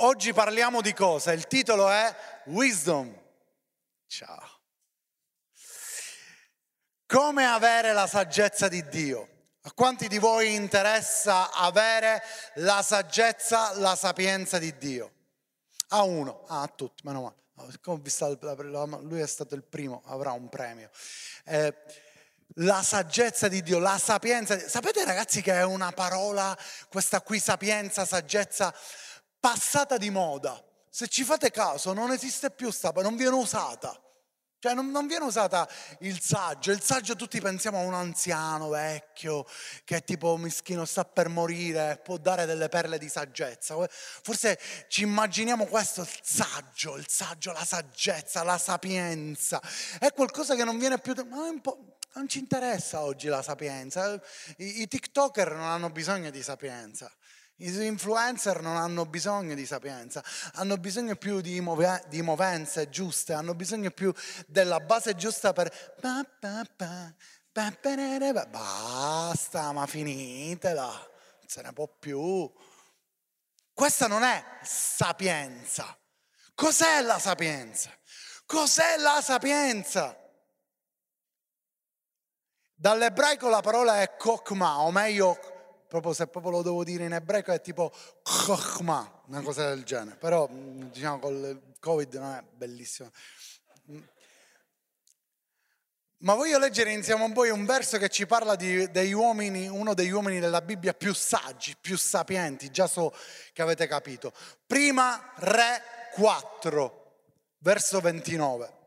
Oggi 0.00 0.32
parliamo 0.32 0.80
di 0.80 0.92
cosa? 0.92 1.32
Il 1.32 1.48
titolo 1.48 1.90
è 1.90 2.14
Wisdom. 2.46 3.12
Ciao. 4.06 4.60
Come 7.04 7.44
avere 7.44 7.92
la 7.92 8.06
saggezza 8.06 8.68
di 8.68 8.86
Dio? 8.88 9.28
A 9.62 9.72
quanti 9.72 10.06
di 10.06 10.18
voi 10.18 10.54
interessa 10.54 11.50
avere 11.52 12.22
la 12.56 12.80
saggezza, 12.82 13.76
la 13.78 13.96
sapienza 13.96 14.58
di 14.58 14.76
Dio? 14.78 15.12
A 15.88 16.02
uno, 16.02 16.44
ah, 16.46 16.62
a 16.62 16.68
tutti, 16.68 17.02
meno 17.04 17.22
male. 17.22 17.80
Lui 19.02 19.20
è 19.20 19.26
stato 19.26 19.56
il 19.56 19.64
primo, 19.64 20.02
avrà 20.06 20.30
un 20.30 20.48
premio. 20.48 20.90
Eh, 21.44 21.74
la 22.54 22.82
saggezza 22.84 23.48
di 23.48 23.62
Dio, 23.62 23.80
la 23.80 23.98
sapienza. 23.98 24.56
Sapete 24.68 25.04
ragazzi 25.04 25.42
che 25.42 25.54
è 25.54 25.64
una 25.64 25.90
parola, 25.90 26.56
questa 26.88 27.20
qui 27.20 27.40
sapienza, 27.40 28.04
saggezza, 28.04 28.72
passata 29.38 29.96
di 29.96 30.10
moda. 30.10 30.62
Se 30.90 31.08
ci 31.08 31.24
fate 31.24 31.50
caso 31.50 31.92
non 31.92 32.10
esiste 32.10 32.50
più 32.50 32.70
sta, 32.70 32.90
non 32.90 33.16
viene 33.16 33.36
usata. 33.36 34.00
Cioè 34.60 34.74
non, 34.74 34.90
non, 34.90 35.06
viene 35.06 35.24
usata 35.24 35.68
il 36.00 36.20
saggio, 36.20 36.72
il 36.72 36.82
saggio 36.82 37.14
tutti 37.14 37.40
pensiamo 37.40 37.78
a 37.78 37.82
un 37.82 37.94
anziano 37.94 38.70
vecchio 38.70 39.46
che 39.84 39.98
è 39.98 40.04
tipo 40.04 40.36
mischino 40.36 40.84
sta 40.84 41.04
per 41.04 41.28
morire, 41.28 42.00
può 42.02 42.16
dare 42.16 42.44
delle 42.44 42.68
perle 42.68 42.98
di 42.98 43.08
saggezza. 43.08 43.76
Forse 43.88 44.58
ci 44.88 45.02
immaginiamo 45.02 45.66
questo, 45.66 46.00
il 46.00 46.08
saggio, 46.22 46.96
il 46.96 47.06
saggio, 47.08 47.52
la 47.52 47.64
saggezza, 47.64 48.42
la 48.42 48.58
sapienza. 48.58 49.62
È 50.00 50.12
qualcosa 50.12 50.56
che 50.56 50.64
non 50.64 50.76
viene 50.76 50.98
più... 50.98 51.14
non 51.14 52.28
ci 52.28 52.40
interessa 52.40 53.02
oggi 53.02 53.28
la 53.28 53.42
sapienza. 53.42 54.20
I, 54.56 54.82
I 54.82 54.88
TikToker 54.88 55.52
non 55.52 55.66
hanno 55.66 55.90
bisogno 55.90 56.30
di 56.30 56.42
sapienza. 56.42 57.08
I 57.60 57.86
influencer 57.86 58.60
non 58.60 58.76
hanno 58.76 59.04
bisogno 59.04 59.54
di 59.54 59.66
sapienza, 59.66 60.22
hanno 60.54 60.76
bisogno 60.76 61.16
più 61.16 61.40
di, 61.40 61.60
move- 61.60 62.04
di 62.06 62.22
movenze 62.22 62.88
giuste, 62.88 63.32
hanno 63.32 63.54
bisogno 63.54 63.90
più 63.90 64.12
della 64.46 64.78
base 64.78 65.16
giusta 65.16 65.52
per... 65.52 65.96
Basta, 68.48 69.72
ma 69.72 69.86
finitela, 69.86 70.84
non 70.84 71.48
se 71.48 71.62
ne 71.62 71.72
può 71.72 71.88
più. 71.88 72.48
Questa 73.72 74.06
non 74.06 74.22
è 74.22 74.44
sapienza. 74.62 75.98
Cos'è 76.54 77.00
la 77.00 77.18
sapienza? 77.18 77.90
Cos'è 78.46 78.98
la 78.98 79.20
sapienza? 79.20 80.16
Dall'ebraico 82.72 83.48
la 83.48 83.60
parola 83.60 84.00
è 84.00 84.16
kokma, 84.16 84.78
o 84.82 84.92
meglio 84.92 85.57
proprio 85.88 86.12
se 86.12 86.26
proprio 86.26 86.52
lo 86.52 86.62
devo 86.62 86.84
dire 86.84 87.04
in 87.04 87.14
ebraico 87.14 87.50
è 87.50 87.60
tipo 87.60 87.92
chokhma, 88.22 89.22
una 89.26 89.40
cosa 89.40 89.68
del 89.70 89.84
genere, 89.84 90.16
però 90.16 90.48
mm, 90.48 90.82
diciamo 90.90 91.18
con 91.18 91.34
il 91.34 91.76
covid 91.80 92.14
non 92.14 92.34
è 92.34 92.42
bellissimo. 92.56 93.10
Mm. 93.90 94.02
Ma 96.18 96.34
voglio 96.34 96.58
leggere 96.58 96.92
insieme 96.92 97.24
a 97.24 97.28
voi 97.28 97.50
un 97.50 97.64
verso 97.64 97.96
che 97.96 98.08
ci 98.08 98.26
parla 98.26 98.56
di, 98.56 98.90
degli 98.90 99.12
uomini, 99.12 99.68
uno 99.68 99.94
degli 99.94 100.10
uomini 100.10 100.40
della 100.40 100.60
Bibbia 100.60 100.92
più 100.92 101.14
saggi, 101.14 101.76
più 101.80 101.96
sapienti, 101.96 102.70
già 102.70 102.86
so 102.86 103.14
che 103.52 103.62
avete 103.62 103.86
capito. 103.86 104.32
Prima 104.66 105.32
Re 105.36 105.80
4, 106.14 107.20
verso 107.58 108.00
29. 108.00 108.77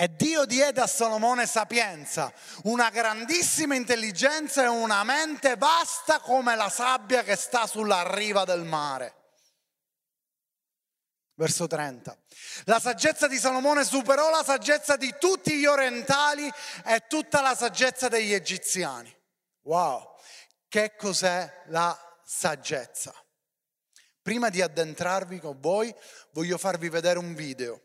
E 0.00 0.14
Dio 0.14 0.44
diede 0.44 0.80
a 0.80 0.86
Salomone 0.86 1.44
sapienza, 1.44 2.32
una 2.62 2.88
grandissima 2.88 3.74
intelligenza 3.74 4.62
e 4.62 4.68
una 4.68 5.02
mente 5.02 5.56
vasta 5.56 6.20
come 6.20 6.54
la 6.54 6.68
sabbia 6.68 7.24
che 7.24 7.34
sta 7.34 7.66
sulla 7.66 8.14
riva 8.14 8.44
del 8.44 8.62
mare. 8.62 9.14
Verso 11.34 11.66
30. 11.66 12.16
La 12.66 12.78
saggezza 12.78 13.26
di 13.26 13.38
Salomone 13.38 13.82
superò 13.82 14.30
la 14.30 14.44
saggezza 14.44 14.94
di 14.94 15.12
tutti 15.18 15.56
gli 15.56 15.66
orientali 15.66 16.48
e 16.84 17.04
tutta 17.08 17.40
la 17.40 17.56
saggezza 17.56 18.06
degli 18.06 18.32
egiziani. 18.32 19.12
Wow, 19.62 20.14
che 20.68 20.94
cos'è 20.94 21.64
la 21.70 21.98
saggezza? 22.22 23.12
Prima 24.22 24.48
di 24.48 24.62
addentrarvi 24.62 25.40
con 25.40 25.58
voi, 25.58 25.92
voglio 26.30 26.56
farvi 26.56 26.88
vedere 26.88 27.18
un 27.18 27.34
video. 27.34 27.82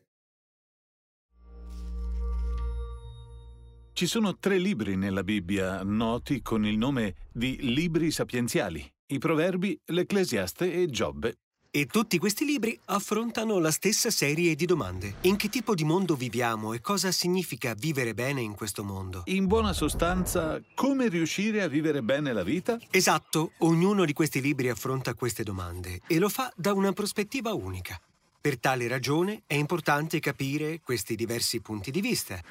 Ci 3.93 4.07
sono 4.07 4.39
tre 4.39 4.57
libri 4.57 4.95
nella 4.95 5.23
Bibbia 5.23 5.83
noti 5.83 6.41
con 6.41 6.65
il 6.65 6.79
nome 6.79 7.13
di 7.31 7.59
libri 7.61 8.09
sapienziali, 8.09 8.83
i 9.09 9.19
Proverbi, 9.19 9.79
l'Ecclesiaste 9.85 10.73
e 10.73 10.87
Giobbe. 10.87 11.35
E 11.69 11.85
tutti 11.85 12.17
questi 12.17 12.43
libri 12.43 12.77
affrontano 12.85 13.59
la 13.59 13.69
stessa 13.69 14.09
serie 14.09 14.55
di 14.55 14.65
domande. 14.65 15.17
In 15.21 15.35
che 15.35 15.47
tipo 15.47 15.75
di 15.75 15.83
mondo 15.83 16.15
viviamo 16.15 16.73
e 16.73 16.81
cosa 16.81 17.11
significa 17.11 17.75
vivere 17.75 18.15
bene 18.15 18.41
in 18.41 18.55
questo 18.55 18.83
mondo? 18.83 19.21
In 19.25 19.45
buona 19.45 19.73
sostanza, 19.73 20.59
come 20.73 21.07
riuscire 21.07 21.61
a 21.61 21.67
vivere 21.67 22.01
bene 22.01 22.33
la 22.33 22.43
vita? 22.43 22.79
Esatto, 22.89 23.51
ognuno 23.59 24.05
di 24.05 24.13
questi 24.13 24.41
libri 24.41 24.69
affronta 24.69 25.13
queste 25.13 25.43
domande 25.43 26.01
e 26.07 26.17
lo 26.17 26.29
fa 26.29 26.51
da 26.55 26.73
una 26.73 26.93
prospettiva 26.93 27.53
unica. 27.53 28.01
Per 28.41 28.59
tale 28.59 28.87
ragione 28.87 29.43
è 29.45 29.53
importante 29.53 30.19
capire 30.19 30.81
questi 30.81 31.15
diversi 31.15 31.61
punti 31.61 31.91
di 31.91 32.01
vista 32.01 32.41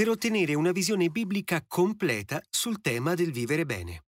per 0.00 0.08
ottenere 0.08 0.54
una 0.54 0.72
visione 0.72 1.10
biblica 1.10 1.62
completa 1.68 2.40
sul 2.48 2.80
tema 2.80 3.12
del 3.12 3.32
vivere 3.32 3.66
bene. 3.66 4.04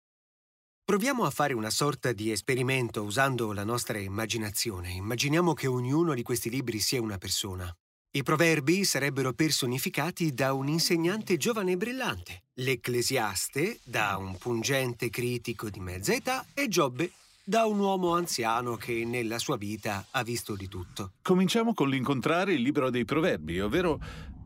Proviamo 0.86 1.26
a 1.26 1.32
fare 1.32 1.56
una 1.56 1.72
sorta 1.72 2.12
di 2.12 2.30
esperimento 2.30 3.02
usando 3.02 3.52
la 3.54 3.64
nostra 3.64 3.98
immaginazione. 3.98 4.92
Immaginiamo 4.92 5.54
che 5.54 5.66
ognuno 5.66 6.14
di 6.14 6.22
questi 6.22 6.52
libri 6.52 6.78
sia 6.80 7.02
una 7.02 7.18
persona. 7.18 7.76
I 8.12 8.22
proverbi 8.22 8.84
sarebbero 8.84 9.34
personificati 9.34 10.32
da 10.32 10.54
un 10.54 10.68
insegnante 10.68 11.38
giovane 11.38 11.72
e 11.72 11.78
brillante, 11.78 12.44
l'Ecclesiaste 12.60 13.80
da 13.84 14.16
un 14.18 14.38
pungente 14.38 15.10
critico 15.10 15.72
di 15.72 15.80
mezza 15.80 16.14
età 16.14 16.46
e 16.54 16.68
Giobbe 16.68 17.14
da 17.50 17.66
un 17.66 17.80
uomo 17.80 18.14
anziano 18.14 18.76
che 18.76 19.06
nella 19.06 19.40
sua 19.40 19.58
vita 19.58 20.06
ha 20.12 20.22
visto 20.22 20.56
di 20.56 20.68
tutto. 20.68 21.14
Cominciamo 21.24 21.74
con 21.74 21.90
l'incontrare 21.90 22.54
il 22.54 22.62
libro 22.62 22.92
dei 22.92 23.06
proverbi, 23.06 23.60
ovvero 23.60 24.00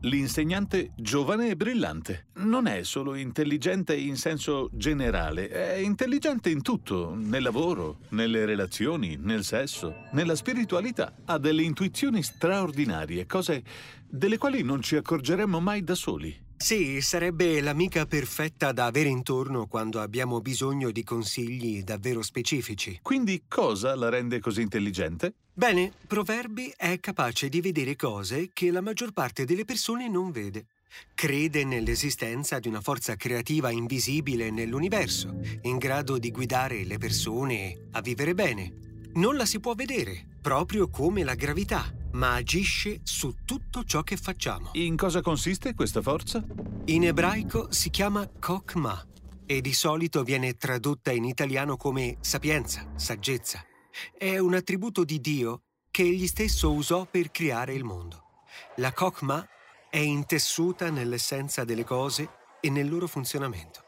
l'insegnante 0.04 0.92
giovane 0.96 1.50
e 1.50 1.56
brillante. 1.56 2.26
Non 2.34 2.66
è 2.66 2.82
solo 2.82 3.14
intelligente 3.14 3.96
in 3.96 4.16
senso 4.16 4.68
generale, 4.72 5.48
è 5.48 5.76
intelligente 5.76 6.50
in 6.50 6.62
tutto, 6.62 7.14
nel 7.14 7.42
lavoro, 7.42 8.00
nelle 8.10 8.44
relazioni, 8.44 9.16
nel 9.18 9.44
sesso, 9.44 10.06
nella 10.12 10.34
spiritualità. 10.34 11.14
Ha 11.24 11.38
delle 11.38 11.62
intuizioni 11.62 12.22
straordinarie, 12.22 13.26
cose 13.26 13.62
delle 14.06 14.38
quali 14.38 14.62
non 14.62 14.82
ci 14.82 14.96
accorgeremmo 14.96 15.58
mai 15.60 15.82
da 15.82 15.94
soli. 15.94 16.43
Sì, 16.64 17.02
sarebbe 17.02 17.60
l'amica 17.60 18.06
perfetta 18.06 18.72
da 18.72 18.86
avere 18.86 19.10
intorno 19.10 19.66
quando 19.66 20.00
abbiamo 20.00 20.40
bisogno 20.40 20.90
di 20.90 21.04
consigli 21.04 21.82
davvero 21.82 22.22
specifici. 22.22 23.00
Quindi 23.02 23.42
cosa 23.46 23.94
la 23.94 24.08
rende 24.08 24.40
così 24.40 24.62
intelligente? 24.62 25.34
Bene, 25.52 25.92
Proverbi 26.06 26.72
è 26.74 26.98
capace 27.00 27.50
di 27.50 27.60
vedere 27.60 27.96
cose 27.96 28.48
che 28.54 28.70
la 28.70 28.80
maggior 28.80 29.12
parte 29.12 29.44
delle 29.44 29.66
persone 29.66 30.08
non 30.08 30.30
vede. 30.30 30.68
Crede 31.14 31.64
nell'esistenza 31.64 32.58
di 32.60 32.68
una 32.68 32.80
forza 32.80 33.14
creativa 33.14 33.70
invisibile 33.70 34.50
nell'universo, 34.50 35.38
in 35.64 35.76
grado 35.76 36.16
di 36.16 36.30
guidare 36.30 36.82
le 36.84 36.96
persone 36.96 37.88
a 37.90 38.00
vivere 38.00 38.32
bene. 38.32 38.72
Non 39.16 39.36
la 39.36 39.44
si 39.44 39.60
può 39.60 39.74
vedere, 39.74 40.38
proprio 40.40 40.88
come 40.88 41.24
la 41.24 41.34
gravità, 41.34 41.92
ma 42.14 42.34
agisce 42.34 43.00
su 43.02 43.34
tutto 43.44 43.84
ciò 43.84 44.02
che 44.02 44.16
facciamo. 44.16 44.70
In 44.72 44.96
cosa 44.96 45.20
consiste 45.20 45.74
questa 45.74 46.02
forza? 46.02 46.44
In 46.86 47.04
ebraico 47.04 47.72
si 47.72 47.90
chiama 47.90 48.28
Kokma 48.28 49.06
e 49.46 49.60
di 49.60 49.72
solito 49.72 50.22
viene 50.22 50.56
tradotta 50.56 51.12
in 51.12 51.24
italiano 51.24 51.76
come 51.76 52.16
sapienza, 52.20 52.90
saggezza. 52.96 53.64
È 54.16 54.38
un 54.38 54.54
attributo 54.54 55.04
di 55.04 55.20
Dio 55.20 55.62
che 55.90 56.02
egli 56.02 56.26
stesso 56.26 56.72
usò 56.72 57.06
per 57.06 57.30
creare 57.30 57.74
il 57.74 57.84
mondo. 57.84 58.24
La 58.76 58.92
Kokma 58.92 59.46
è 59.90 59.98
intessuta 59.98 60.90
nell'essenza 60.90 61.64
delle 61.64 61.84
cose 61.84 62.28
e 62.60 62.70
nel 62.70 62.88
loro 62.88 63.06
funzionamento. 63.06 63.82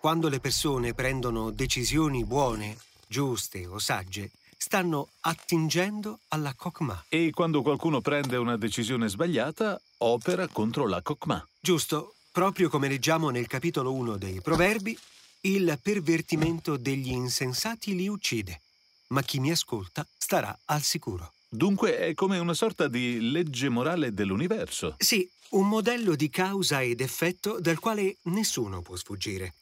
Quando 0.00 0.28
le 0.28 0.40
persone 0.40 0.94
prendono 0.94 1.50
decisioni 1.50 2.24
buone, 2.24 2.78
giuste 3.06 3.66
o 3.66 3.78
sagge, 3.78 4.30
stanno 4.62 5.08
attingendo 5.20 6.20
alla 6.28 6.52
Kokma. 6.54 7.06
E 7.08 7.30
quando 7.30 7.62
qualcuno 7.62 8.02
prende 8.02 8.36
una 8.36 8.58
decisione 8.58 9.08
sbagliata, 9.08 9.80
opera 9.98 10.46
contro 10.48 10.86
la 10.86 11.00
Kokma. 11.00 11.44
Giusto, 11.58 12.14
proprio 12.30 12.68
come 12.68 12.86
leggiamo 12.86 13.30
nel 13.30 13.46
capitolo 13.46 13.94
1 13.94 14.18
dei 14.18 14.42
Proverbi, 14.42 14.96
il 15.42 15.78
pervertimento 15.82 16.76
degli 16.76 17.10
insensati 17.10 17.96
li 17.96 18.06
uccide, 18.06 18.60
ma 19.08 19.22
chi 19.22 19.40
mi 19.40 19.50
ascolta 19.50 20.06
starà 20.18 20.56
al 20.66 20.82
sicuro. 20.82 21.32
Dunque 21.48 21.96
è 21.96 22.12
come 22.12 22.38
una 22.38 22.54
sorta 22.54 22.86
di 22.86 23.30
legge 23.30 23.70
morale 23.70 24.12
dell'universo. 24.12 24.94
Sì, 24.98 25.28
un 25.50 25.68
modello 25.68 26.14
di 26.14 26.28
causa 26.28 26.82
ed 26.82 27.00
effetto 27.00 27.58
dal 27.60 27.78
quale 27.78 28.16
nessuno 28.24 28.82
può 28.82 28.94
sfuggire. 28.94 29.54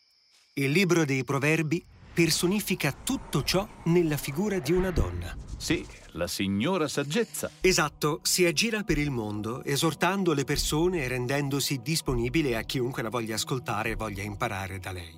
Il 0.55 0.73
libro 0.73 1.05
dei 1.05 1.23
Proverbi 1.23 1.83
personifica 2.19 2.91
tutto 2.91 3.45
ciò 3.45 3.65
nella 3.85 4.17
figura 4.17 4.59
di 4.59 4.73
una 4.73 4.91
donna. 4.91 5.37
Sì, 5.57 5.87
la 6.15 6.27
signora 6.27 6.89
saggezza. 6.89 7.49
Esatto, 7.61 8.19
si 8.25 8.45
aggira 8.45 8.83
per 8.83 8.99
il 8.99 9.13
mondo 9.13 9.63
esortando 9.63 10.33
le 10.33 10.43
persone 10.43 11.05
e 11.05 11.07
rendendosi 11.07 11.81
disponibile 11.81 12.57
a 12.57 12.63
chiunque 12.63 13.03
la 13.03 13.09
voglia 13.09 13.37
ascoltare 13.37 13.91
e 13.91 13.95
voglia 13.95 14.25
imparare 14.25 14.81
da 14.81 14.91
lei. 14.91 15.17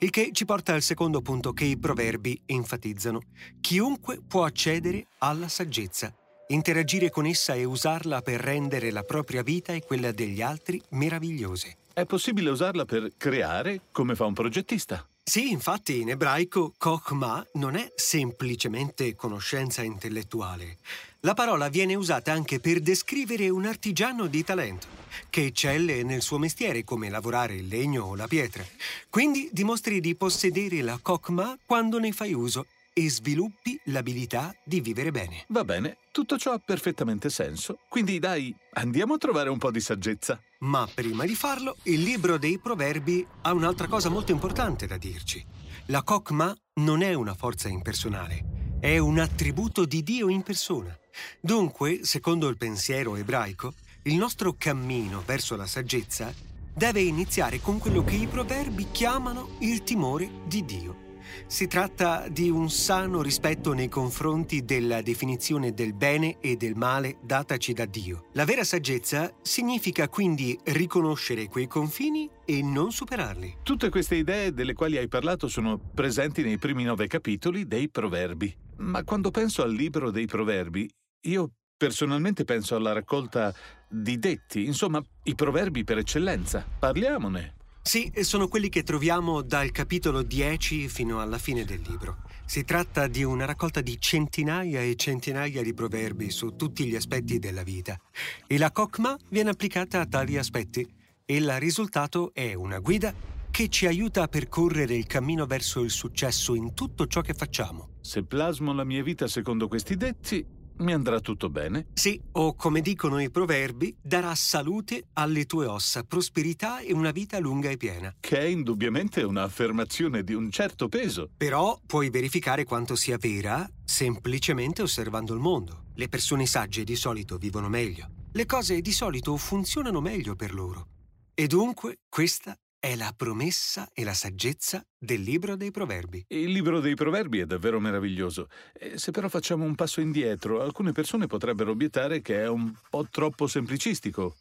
Il 0.00 0.10
che 0.10 0.30
ci 0.32 0.44
porta 0.44 0.74
al 0.74 0.82
secondo 0.82 1.22
punto 1.22 1.52
che 1.52 1.66
i 1.66 1.78
proverbi 1.78 2.42
enfatizzano. 2.46 3.20
Chiunque 3.60 4.20
può 4.26 4.42
accedere 4.42 5.06
alla 5.18 5.46
saggezza, 5.46 6.12
interagire 6.48 7.10
con 7.10 7.26
essa 7.26 7.54
e 7.54 7.62
usarla 7.62 8.22
per 8.22 8.40
rendere 8.40 8.90
la 8.90 9.04
propria 9.04 9.44
vita 9.44 9.72
e 9.72 9.84
quella 9.84 10.10
degli 10.10 10.42
altri 10.42 10.82
meravigliose. 10.88 11.76
È 11.94 12.04
possibile 12.06 12.50
usarla 12.50 12.84
per 12.84 13.12
creare 13.16 13.82
come 13.92 14.16
fa 14.16 14.24
un 14.24 14.34
progettista. 14.34 15.09
Sì, 15.22 15.50
infatti 15.50 16.00
in 16.00 16.10
ebraico 16.10 16.72
kokma 16.76 17.46
non 17.54 17.76
è 17.76 17.92
semplicemente 17.94 19.14
conoscenza 19.14 19.82
intellettuale. 19.82 20.78
La 21.20 21.34
parola 21.34 21.68
viene 21.68 21.94
usata 21.94 22.32
anche 22.32 22.58
per 22.58 22.80
descrivere 22.80 23.48
un 23.48 23.66
artigiano 23.66 24.26
di 24.26 24.42
talento, 24.42 24.86
che 25.28 25.44
eccelle 25.44 26.02
nel 26.02 26.22
suo 26.22 26.38
mestiere 26.38 26.82
come 26.82 27.10
lavorare 27.10 27.54
il 27.54 27.68
legno 27.68 28.04
o 28.04 28.16
la 28.16 28.26
pietra. 28.26 28.64
Quindi 29.08 29.48
dimostri 29.52 30.00
di 30.00 30.16
possedere 30.16 30.82
la 30.82 30.98
kokma 31.00 31.56
quando 31.64 31.98
ne 31.98 32.10
fai 32.10 32.32
uso 32.32 32.66
e 32.92 33.08
sviluppi 33.10 33.78
l'abilità 33.84 34.54
di 34.64 34.80
vivere 34.80 35.10
bene. 35.10 35.44
Va 35.48 35.64
bene, 35.64 35.98
tutto 36.12 36.38
ciò 36.38 36.52
ha 36.52 36.58
perfettamente 36.58 37.30
senso. 37.30 37.78
Quindi 37.88 38.18
dai, 38.18 38.54
andiamo 38.74 39.14
a 39.14 39.18
trovare 39.18 39.48
un 39.48 39.58
po' 39.58 39.70
di 39.70 39.80
saggezza. 39.80 40.40
Ma 40.60 40.88
prima 40.92 41.24
di 41.24 41.34
farlo, 41.34 41.76
il 41.84 42.02
libro 42.02 42.36
dei 42.36 42.58
proverbi 42.58 43.26
ha 43.42 43.52
un'altra 43.52 43.86
cosa 43.88 44.08
molto 44.08 44.32
importante 44.32 44.86
da 44.86 44.96
dirci. 44.96 45.44
La 45.86 46.02
Kokma 46.02 46.54
non 46.74 47.02
è 47.02 47.14
una 47.14 47.34
forza 47.34 47.68
impersonale, 47.68 48.78
è 48.80 48.98
un 48.98 49.18
attributo 49.18 49.84
di 49.84 50.02
Dio 50.02 50.28
in 50.28 50.42
persona. 50.42 50.96
Dunque, 51.40 52.00
secondo 52.04 52.48
il 52.48 52.56
pensiero 52.56 53.16
ebraico, 53.16 53.74
il 54.04 54.14
nostro 54.16 54.54
cammino 54.56 55.22
verso 55.24 55.56
la 55.56 55.66
saggezza 55.66 56.32
deve 56.72 57.00
iniziare 57.00 57.60
con 57.60 57.78
quello 57.78 58.04
che 58.04 58.14
i 58.14 58.26
proverbi 58.26 58.86
chiamano 58.90 59.56
il 59.60 59.82
timore 59.82 60.30
di 60.46 60.64
Dio. 60.64 61.09
Si 61.46 61.66
tratta 61.66 62.28
di 62.28 62.50
un 62.50 62.70
sano 62.70 63.22
rispetto 63.22 63.72
nei 63.72 63.88
confronti 63.88 64.64
della 64.64 65.02
definizione 65.02 65.72
del 65.72 65.94
bene 65.94 66.38
e 66.40 66.56
del 66.56 66.74
male 66.74 67.18
dataci 67.22 67.72
da 67.72 67.84
Dio. 67.84 68.26
La 68.32 68.44
vera 68.44 68.64
saggezza 68.64 69.32
significa 69.42 70.08
quindi 70.08 70.58
riconoscere 70.64 71.48
quei 71.48 71.66
confini 71.66 72.28
e 72.44 72.62
non 72.62 72.92
superarli. 72.92 73.58
Tutte 73.62 73.88
queste 73.88 74.16
idee 74.16 74.52
delle 74.52 74.74
quali 74.74 74.96
hai 74.96 75.08
parlato 75.08 75.48
sono 75.48 75.78
presenti 75.78 76.42
nei 76.42 76.58
primi 76.58 76.84
nove 76.84 77.06
capitoli 77.06 77.66
dei 77.66 77.88
Proverbi. 77.88 78.56
Ma 78.78 79.04
quando 79.04 79.30
penso 79.30 79.62
al 79.62 79.72
libro 79.72 80.10
dei 80.10 80.26
Proverbi, 80.26 80.88
io 81.26 81.50
personalmente 81.76 82.44
penso 82.44 82.76
alla 82.76 82.92
raccolta 82.92 83.54
di 83.88 84.18
detti, 84.18 84.66
insomma, 84.66 85.02
i 85.24 85.34
proverbi 85.34 85.82
per 85.82 85.96
eccellenza. 85.96 86.62
Parliamone. 86.78 87.54
Sì, 87.90 88.12
sono 88.20 88.46
quelli 88.46 88.68
che 88.68 88.84
troviamo 88.84 89.42
dal 89.42 89.72
capitolo 89.72 90.22
10 90.22 90.86
fino 90.86 91.20
alla 91.20 91.38
fine 91.38 91.64
del 91.64 91.80
libro. 91.84 92.18
Si 92.44 92.62
tratta 92.62 93.08
di 93.08 93.24
una 93.24 93.46
raccolta 93.46 93.80
di 93.80 94.00
centinaia 94.00 94.80
e 94.80 94.94
centinaia 94.94 95.60
di 95.60 95.74
proverbi 95.74 96.30
su 96.30 96.54
tutti 96.54 96.86
gli 96.86 96.94
aspetti 96.94 97.40
della 97.40 97.64
vita. 97.64 98.00
E 98.46 98.58
la 98.58 98.70
Kokma 98.70 99.18
viene 99.30 99.50
applicata 99.50 99.98
a 99.98 100.06
tali 100.06 100.38
aspetti. 100.38 100.88
E 101.24 101.34
il 101.34 101.50
risultato 101.58 102.30
è 102.32 102.54
una 102.54 102.78
guida 102.78 103.12
che 103.50 103.68
ci 103.68 103.86
aiuta 103.86 104.22
a 104.22 104.28
percorrere 104.28 104.94
il 104.94 105.06
cammino 105.06 105.44
verso 105.46 105.80
il 105.80 105.90
successo 105.90 106.54
in 106.54 106.74
tutto 106.74 107.08
ciò 107.08 107.22
che 107.22 107.34
facciamo. 107.34 107.94
Se 108.02 108.22
plasmo 108.22 108.72
la 108.72 108.84
mia 108.84 109.02
vita 109.02 109.26
secondo 109.26 109.66
questi 109.66 109.96
detti, 109.96 110.46
mi 110.80 110.92
andrà 110.92 111.20
tutto 111.20 111.48
bene? 111.48 111.86
Sì, 111.94 112.20
o 112.32 112.54
come 112.54 112.80
dicono 112.80 113.20
i 113.20 113.30
proverbi, 113.30 113.96
darà 114.00 114.34
salute 114.34 115.08
alle 115.14 115.46
tue 115.46 115.66
ossa, 115.66 116.02
prosperità 116.02 116.80
e 116.80 116.92
una 116.92 117.10
vita 117.10 117.38
lunga 117.38 117.70
e 117.70 117.76
piena. 117.76 118.14
Che 118.18 118.38
è 118.38 118.44
indubbiamente 118.44 119.22
un'affermazione 119.22 120.22
di 120.22 120.34
un 120.34 120.50
certo 120.50 120.88
peso. 120.88 121.30
Però 121.36 121.78
puoi 121.86 122.10
verificare 122.10 122.64
quanto 122.64 122.96
sia 122.96 123.18
vera 123.18 123.68
semplicemente 123.84 124.82
osservando 124.82 125.34
il 125.34 125.40
mondo. 125.40 125.84
Le 125.94 126.08
persone 126.08 126.46
sagge 126.46 126.84
di 126.84 126.96
solito 126.96 127.36
vivono 127.38 127.68
meglio. 127.68 128.08
Le 128.32 128.46
cose 128.46 128.80
di 128.80 128.92
solito 128.92 129.36
funzionano 129.36 130.00
meglio 130.00 130.36
per 130.36 130.54
loro. 130.54 130.86
E 131.34 131.46
dunque 131.46 132.00
questa 132.08 132.56
è 132.80 132.96
la 132.96 133.12
promessa 133.14 133.90
e 133.92 134.04
la 134.04 134.14
saggezza 134.14 134.82
del 134.98 135.20
libro 135.20 135.54
dei 135.54 135.70
proverbi. 135.70 136.24
Il 136.28 136.50
libro 136.50 136.80
dei 136.80 136.94
proverbi 136.94 137.40
è 137.40 137.44
davvero 137.44 137.78
meraviglioso. 137.78 138.48
E 138.72 138.98
se 138.98 139.10
però 139.10 139.28
facciamo 139.28 139.64
un 139.64 139.74
passo 139.74 140.00
indietro, 140.00 140.62
alcune 140.62 140.92
persone 140.92 141.26
potrebbero 141.26 141.72
obiettare 141.72 142.22
che 142.22 142.40
è 142.40 142.48
un 142.48 142.72
po' 142.88 143.06
troppo 143.10 143.46
semplicistico. 143.46 144.34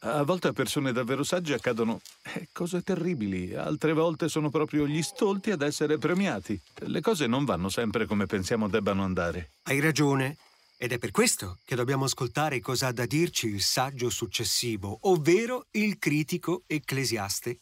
A 0.00 0.24
volte 0.24 0.48
a 0.48 0.52
persone 0.52 0.92
davvero 0.92 1.22
sagge 1.22 1.54
accadono 1.54 2.00
eh, 2.34 2.48
cose 2.52 2.82
terribili, 2.82 3.54
altre 3.54 3.94
volte 3.94 4.28
sono 4.28 4.50
proprio 4.50 4.86
gli 4.86 5.00
stolti 5.00 5.52
ad 5.52 5.62
essere 5.62 5.96
premiati. 5.96 6.60
Le 6.80 7.00
cose 7.00 7.26
non 7.26 7.44
vanno 7.44 7.68
sempre 7.68 8.04
come 8.06 8.26
pensiamo 8.26 8.68
debbano 8.68 9.04
andare. 9.04 9.52
Hai 9.62 9.78
ragione. 9.80 10.36
Ed 10.84 10.92
è 10.92 10.98
per 10.98 11.12
questo 11.12 11.56
che 11.64 11.76
dobbiamo 11.76 12.04
ascoltare 12.04 12.60
cosa 12.60 12.88
ha 12.88 12.92
da 12.92 13.06
dirci 13.06 13.46
il 13.46 13.62
saggio 13.62 14.10
successivo, 14.10 14.98
ovvero 15.08 15.68
il 15.70 15.98
critico 15.98 16.64
ecclesiaste. 16.66 17.60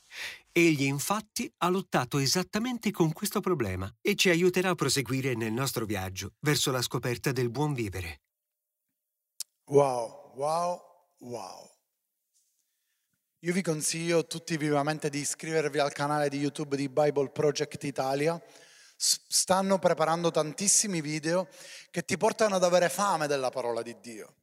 Egli 0.51 0.83
infatti 0.83 1.49
ha 1.59 1.69
lottato 1.69 2.19
esattamente 2.19 2.91
con 2.91 3.13
questo 3.13 3.39
problema 3.39 3.89
e 4.01 4.17
ci 4.17 4.29
aiuterà 4.29 4.71
a 4.71 4.75
proseguire 4.75 5.37
nel 5.37 5.53
nostro 5.53 5.85
viaggio 5.85 6.33
verso 6.41 6.73
la 6.73 6.83
scoperta 6.83 7.31
del 7.31 7.49
buon 7.49 7.75
vivere. 7.75 8.23
Wow, 9.67 10.33
wow, 10.35 10.81
wow. 11.19 11.71
Io 13.45 13.53
vi 13.53 13.63
consiglio 13.63 14.27
tutti 14.27 14.57
vivamente 14.57 15.09
di 15.09 15.21
iscrivervi 15.21 15.79
al 15.79 15.93
canale 15.93 16.29
di 16.29 16.39
YouTube 16.39 16.75
di 16.75 16.89
Bible 16.89 17.31
Project 17.31 17.85
Italia 17.85 18.43
stanno 19.05 19.81
preparando 19.81 20.31
tantissimi 20.31 21.01
video 21.01 21.49
che 21.91 22.05
ti 22.05 22.17
portano 22.17 22.55
ad 22.55 22.63
avere 22.63 22.89
fame 22.89 23.27
della 23.27 23.51
parola 23.51 23.83
di 23.83 23.97
Dio. 24.01 24.35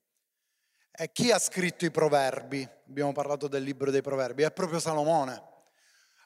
E 0.92 1.14
chi 1.14 1.32
ha 1.32 1.40
scritto 1.40 1.86
i 1.86 1.92
proverbi? 1.92 2.68
Abbiamo 2.90 3.14
parlato 3.14 3.48
del 3.48 3.64
libro 3.64 3.90
dei 3.90 4.02
proverbi, 4.02 4.44
è 4.44 4.52
proprio 4.52 4.80
Salomone. 4.80 5.48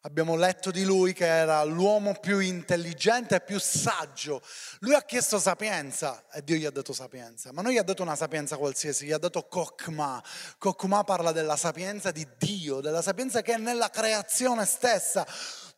Abbiamo 0.06 0.36
letto 0.36 0.70
di 0.72 0.84
lui 0.84 1.14
che 1.14 1.28
era 1.28 1.64
l'uomo 1.64 2.14
più 2.20 2.40
intelligente 2.40 3.36
e 3.36 3.42
più 3.42 3.58
saggio. 3.60 4.42
Lui 4.80 4.96
ha 4.96 5.04
chiesto 5.04 5.40
sapienza 5.40 6.26
e 6.34 6.44
Dio 6.44 6.58
gli 6.58 6.66
ha 6.66 6.72
dato 6.72 6.92
sapienza, 6.92 7.54
ma 7.54 7.62
non 7.62 7.72
gli 7.72 7.78
ha 7.78 7.84
dato 7.84 8.02
una 8.02 8.16
sapienza 8.16 8.58
qualsiasi, 8.58 9.06
gli 9.06 9.12
ha 9.14 9.18
dato 9.18 9.44
Kokma. 9.44 10.22
Kokma 10.58 11.04
parla 11.06 11.32
della 11.32 11.56
sapienza 11.56 12.12
di 12.12 12.28
Dio, 12.38 12.82
della 12.82 13.02
sapienza 13.02 13.42
che 13.42 13.54
è 13.54 13.58
nella 13.58 13.90
creazione 13.90 14.66
stessa. 14.66 15.26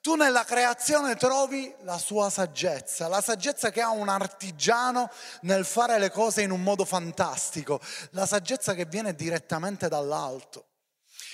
Tu 0.06 0.14
nella 0.14 0.44
creazione 0.44 1.16
trovi 1.16 1.74
la 1.82 1.98
sua 1.98 2.30
saggezza, 2.30 3.08
la 3.08 3.22
saggezza 3.22 3.72
che 3.72 3.82
ha 3.82 3.90
un 3.90 4.08
artigiano 4.08 5.10
nel 5.42 5.66
fare 5.66 5.98
le 5.98 6.12
cose 6.12 6.44
in 6.44 6.52
un 6.52 6.62
modo 6.62 6.86
fantastico, 6.86 7.82
la 8.12 8.28
saggezza 8.28 8.76
che 8.76 8.86
viene 8.86 9.16
direttamente 9.16 9.88
dall'alto. 9.88 10.68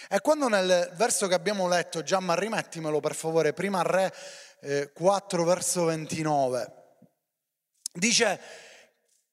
E 0.08 0.22
quando 0.22 0.48
nel 0.48 0.90
verso 0.94 1.28
che 1.28 1.34
abbiamo 1.34 1.68
letto, 1.68 2.02
Giamma 2.02 2.34
rimettimelo 2.34 3.02
per 3.02 3.14
favore, 3.14 3.52
prima 3.52 3.82
Re 3.82 4.14
eh, 4.62 4.94
4 4.94 5.44
verso 5.44 5.84
29, 5.84 6.74
dice 7.92 8.40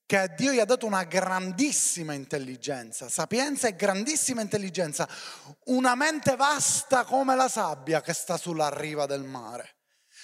che 0.08 0.32
Dio 0.38 0.52
gli 0.52 0.58
ha 0.58 0.64
dato 0.64 0.86
una 0.86 1.04
grandissima 1.04 2.14
intelligenza, 2.14 3.10
sapienza 3.10 3.68
e 3.68 3.76
grandissima 3.76 4.40
intelligenza, 4.40 5.06
una 5.66 5.94
mente 5.94 6.34
vasta 6.34 7.04
come 7.04 7.36
la 7.36 7.46
sabbia 7.46 8.00
che 8.00 8.14
sta 8.14 8.38
sulla 8.38 8.70
riva 8.70 9.04
del 9.04 9.24
mare. 9.24 9.77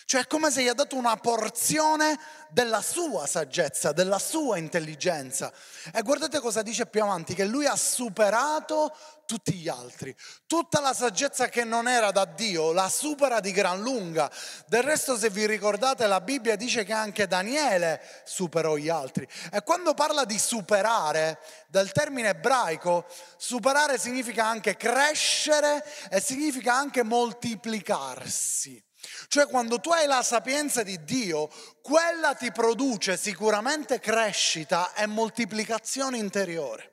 Cioè 0.07 0.23
è 0.23 0.27
come 0.27 0.51
se 0.51 0.63
gli 0.63 0.69
ha 0.69 0.75
dato 0.75 0.97
una 0.97 1.17
porzione 1.17 2.19
della 2.51 2.83
sua 2.83 3.27
saggezza, 3.27 3.93
della 3.93 4.19
sua 4.19 4.59
intelligenza. 4.59 5.53
E 5.93 6.03
guardate 6.03 6.41
cosa 6.41 6.63
dice 6.63 6.87
più 6.87 7.03
avanti, 7.03 7.35
che 7.35 7.45
lui 7.45 7.67
ha 7.67 7.75
superato 7.75 8.95
tutti 9.27 9.55
gli 9.55 9.69
altri. 9.69 10.15
Tutta 10.47 10.81
la 10.81 10.93
saggezza 10.93 11.49
che 11.49 11.65
non 11.65 11.89
era 11.89 12.11
da 12.11 12.27
Dio 12.27 12.73
la 12.73 12.89
supera 12.89 13.41
di 13.41 13.51
gran 13.51 13.81
lunga. 13.81 14.31
Del 14.67 14.83
resto 14.83 15.17
se 15.17 15.31
vi 15.31 15.47
ricordate 15.47 16.07
la 16.07 16.21
Bibbia 16.21 16.57
dice 16.57 16.85
che 16.85 16.93
anche 16.93 17.27
Daniele 17.27 18.01
superò 18.25 18.77
gli 18.77 18.89
altri. 18.89 19.27
E 19.51 19.63
quando 19.63 19.95
parla 19.95 20.25
di 20.25 20.39
superare, 20.39 21.39
del 21.69 21.93
termine 21.93 22.29
ebraico, 22.29 23.07
superare 23.37 23.99
significa 23.99 24.45
anche 24.45 24.77
crescere 24.77 25.85
e 26.11 26.21
significa 26.21 26.75
anche 26.75 27.03
moltiplicarsi. 27.03 28.84
Cioè 29.29 29.47
quando 29.47 29.81
tu 29.81 29.91
hai 29.91 30.07
la 30.07 30.23
sapienza 30.23 30.83
di 30.83 31.03
Dio, 31.05 31.49
quella 31.83 32.35
ti 32.35 32.51
produce 32.53 33.17
sicuramente 33.17 34.01
crescita 34.01 34.95
e 34.95 35.07
moltiplicazione 35.07 36.19
interiore. 36.19 36.93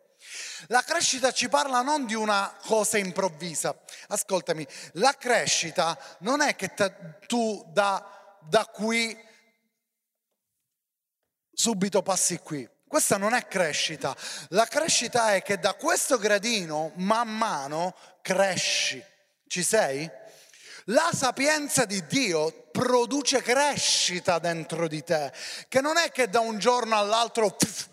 La 0.67 0.83
crescita 0.83 1.31
ci 1.31 1.49
parla 1.49 1.81
non 1.81 2.05
di 2.05 2.13
una 2.13 2.55
cosa 2.65 2.97
improvvisa. 2.97 3.75
Ascoltami, 4.07 4.65
la 4.93 5.13
crescita 5.13 5.97
non 6.19 6.41
è 6.41 6.55
che 6.55 6.73
te, 6.73 7.17
tu 7.27 7.63
da, 7.71 8.37
da 8.41 8.65
qui 8.65 9.17
subito 11.53 12.01
passi 12.01 12.39
qui. 12.39 12.67
Questa 12.87 13.17
non 13.17 13.33
è 13.33 13.47
crescita. 13.47 14.15
La 14.49 14.65
crescita 14.65 15.33
è 15.33 15.41
che 15.41 15.59
da 15.59 15.75
questo 15.75 16.17
gradino 16.17 16.91
man 16.95 17.29
mano 17.29 17.95
cresci. 18.21 19.03
Ci 19.47 19.63
sei? 19.63 20.09
La 20.85 21.11
sapienza 21.13 21.85
di 21.85 22.05
Dio 22.07 22.69
produce 22.71 23.41
crescita 23.41 24.39
dentro 24.39 24.87
di 24.87 25.03
te, 25.03 25.31
che 25.67 25.81
non 25.81 25.97
è 25.97 26.11
che 26.11 26.27
da 26.27 26.39
un 26.39 26.57
giorno 26.57 26.97
all'altro 26.97 27.51
pff, 27.51 27.89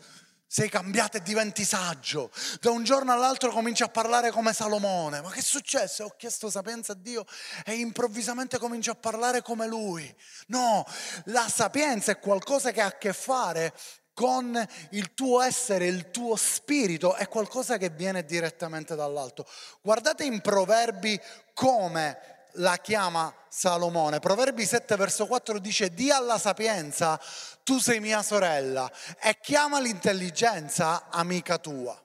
sei 0.47 0.71
cambiato 0.71 1.19
e 1.19 1.23
diventi 1.23 1.63
saggio, 1.63 2.31
da 2.61 2.71
un 2.71 2.83
giorno 2.83 3.13
all'altro 3.13 3.51
cominci 3.51 3.83
a 3.83 3.89
parlare 3.89 4.31
come 4.31 4.55
Salomone. 4.55 5.21
Ma 5.21 5.31
che 5.31 5.41
è 5.41 5.43
successo? 5.43 6.05
Ho 6.05 6.15
chiesto 6.17 6.49
sapienza 6.49 6.93
a 6.93 6.97
Dio 6.99 7.27
e 7.67 7.75
improvvisamente 7.75 8.57
comincio 8.57 8.93
a 8.93 8.95
parlare 8.95 9.43
come 9.43 9.67
lui. 9.67 10.13
No, 10.47 10.87
la 11.25 11.47
sapienza 11.49 12.13
è 12.13 12.19
qualcosa 12.19 12.71
che 12.71 12.81
ha 12.81 12.87
a 12.87 12.97
che 12.97 13.13
fare 13.13 13.75
con 14.15 14.67
il 14.93 15.13
tuo 15.13 15.43
essere, 15.43 15.87
il 15.87 16.11
tuo 16.11 16.35
spirito, 16.35 17.15
è 17.15 17.29
qualcosa 17.29 17.77
che 17.77 17.91
viene 17.91 18.25
direttamente 18.25 18.97
dall'alto. 18.97 19.47
Guardate 19.83 20.25
in 20.25 20.41
Proverbi 20.41 21.21
come 21.53 22.38
la 22.53 22.77
chiama 22.79 23.35
Salomone. 23.49 24.19
Proverbi 24.19 24.65
7 24.65 24.97
verso 24.97 25.27
4 25.27 25.59
dice, 25.59 25.93
di 25.93 26.11
alla 26.11 26.39
sapienza, 26.39 27.21
tu 27.63 27.79
sei 27.79 28.01
mia 28.01 28.23
sorella, 28.23 28.91
e 29.21 29.39
chiama 29.41 29.81
l'intelligenza 29.81 31.09
amica 31.11 31.59
tua. 31.59 32.01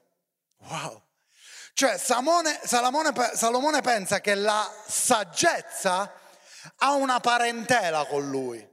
Wow. 0.58 1.02
Cioè 1.74 1.98
Salomone, 1.98 2.60
Salomone, 2.64 3.12
Salomone 3.34 3.80
pensa 3.80 4.20
che 4.20 4.34
la 4.34 4.70
saggezza 4.86 6.12
ha 6.76 6.92
una 6.92 7.20
parentela 7.20 8.04
con 8.06 8.28
lui. 8.28 8.72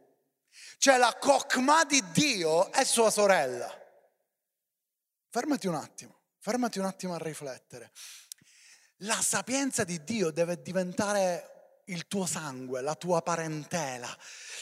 Cioè 0.78 0.98
la 0.98 1.16
cocma 1.20 1.84
di 1.84 2.04
Dio 2.12 2.72
è 2.72 2.84
sua 2.84 3.10
sorella. 3.10 3.70
Fermati 5.30 5.68
un 5.68 5.75
attimo, 5.75 6.20
fermati 6.40 6.80
un 6.80 6.86
attimo 6.86 7.13
a 7.13 7.18
riflettere. 7.18 7.92
La 9.04 9.20
sapienza 9.22 9.84
di 9.84 10.04
Dio 10.04 10.30
deve 10.30 10.62
diventare 10.62 11.50
il 11.92 12.08
tuo 12.08 12.26
sangue, 12.26 12.82
la 12.82 12.96
tua 12.96 13.22
parentela, 13.22 14.10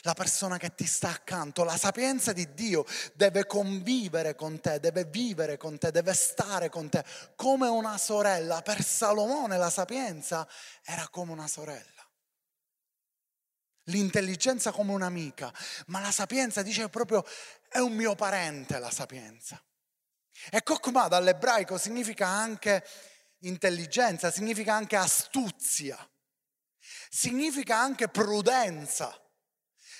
la 0.01 0.13
persona 0.13 0.57
che 0.57 0.73
ti 0.73 0.85
sta 0.85 1.09
accanto. 1.09 1.63
La 1.63 1.77
sapienza 1.77 2.33
di 2.33 2.53
Dio 2.53 2.85
deve 3.13 3.45
convivere 3.45 4.35
con 4.35 4.59
te, 4.59 4.79
deve 4.79 5.05
vivere 5.05 5.57
con 5.57 5.77
te, 5.77 5.91
deve 5.91 6.13
stare 6.13 6.69
con 6.69 6.89
te 6.89 7.03
come 7.35 7.67
una 7.67 7.97
sorella. 7.97 8.61
Per 8.61 8.83
Salomone 8.83 9.57
la 9.57 9.69
sapienza 9.69 10.47
era 10.83 11.07
come 11.09 11.31
una 11.31 11.47
sorella. 11.47 11.97
L'intelligenza 13.85 14.71
come 14.71 14.91
un'amica, 14.91 15.51
ma 15.87 15.99
la 15.99 16.11
sapienza 16.11 16.61
dice 16.61 16.89
proprio 16.89 17.25
è 17.69 17.79
un 17.79 17.93
mio 17.93 18.15
parente 18.15 18.77
la 18.79 18.91
sapienza. 18.91 19.61
E 20.51 20.63
Kokma 20.63 21.07
dall'ebraico 21.07 21.77
significa 21.77 22.27
anche 22.27 22.85
intelligenza, 23.39 24.31
significa 24.31 24.73
anche 24.73 24.95
astuzia 24.95 26.08
significa 27.09 27.77
anche 27.77 28.07
prudenza, 28.07 29.13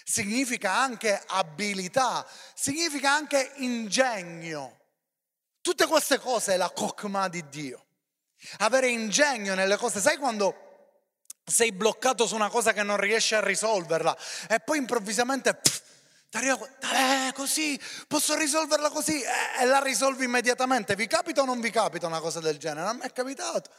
significa 0.03 0.73
anche 0.73 1.21
abilità, 1.27 2.25
significa 2.53 3.11
anche 3.11 3.51
ingegno. 3.55 4.77
Tutte 5.61 5.87
queste 5.87 6.19
cose 6.19 6.53
è 6.53 6.57
la 6.57 6.69
cocma 6.69 7.27
di 7.27 7.47
Dio. 7.49 7.87
Avere 8.59 8.87
ingegno 8.87 9.55
nelle 9.55 9.75
cose, 9.75 9.99
sai 9.99 10.17
quando 10.17 10.67
sei 11.43 11.71
bloccato 11.71 12.27
su 12.27 12.35
una 12.35 12.49
cosa 12.49 12.71
che 12.71 12.83
non 12.83 12.97
riesci 12.97 13.33
a 13.33 13.43
risolverla 13.43 14.15
e 14.47 14.59
poi 14.59 14.77
improvvisamente 14.77 15.55
pff, 15.55 15.81
eh, 16.31 17.33
così, 17.33 17.79
posso 18.07 18.37
risolverla 18.37 18.91
così 18.91 19.19
eh, 19.19 19.61
e 19.61 19.65
la 19.65 19.79
risolvi 19.79 20.25
immediatamente. 20.25 20.95
Vi 20.95 21.07
capita 21.07 21.41
o 21.41 21.45
non 21.45 21.59
vi 21.59 21.71
capita 21.71 22.05
una 22.05 22.19
cosa 22.19 22.39
del 22.39 22.57
genere? 22.57 22.87
A 22.87 22.93
me 22.93 23.05
è 23.05 23.11
capitato. 23.11 23.71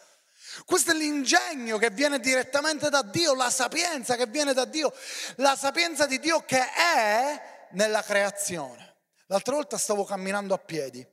Questo 0.64 0.90
è 0.90 0.94
l'ingegno 0.94 1.78
che 1.78 1.90
viene 1.90 2.20
direttamente 2.20 2.88
da 2.88 3.02
Dio, 3.02 3.34
la 3.34 3.50
sapienza 3.50 4.16
che 4.16 4.26
viene 4.26 4.52
da 4.52 4.64
Dio, 4.64 4.92
la 5.36 5.56
sapienza 5.56 6.06
di 6.06 6.18
Dio 6.18 6.44
che 6.44 6.60
è 6.72 7.68
nella 7.72 8.02
creazione. 8.02 8.96
L'altra 9.26 9.54
volta 9.54 9.78
stavo 9.78 10.04
camminando 10.04 10.54
a 10.54 10.58
piedi 10.58 11.06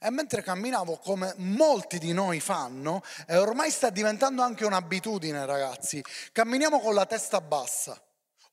e 0.00 0.10
mentre 0.10 0.42
camminavo 0.42 0.98
come 0.98 1.34
molti 1.36 1.98
di 1.98 2.12
noi 2.12 2.40
fanno, 2.40 3.02
e 3.26 3.36
ormai 3.36 3.70
sta 3.70 3.90
diventando 3.90 4.42
anche 4.42 4.64
un'abitudine 4.64 5.46
ragazzi, 5.46 6.02
camminiamo 6.32 6.80
con 6.80 6.94
la 6.94 7.06
testa 7.06 7.40
bassa, 7.40 8.00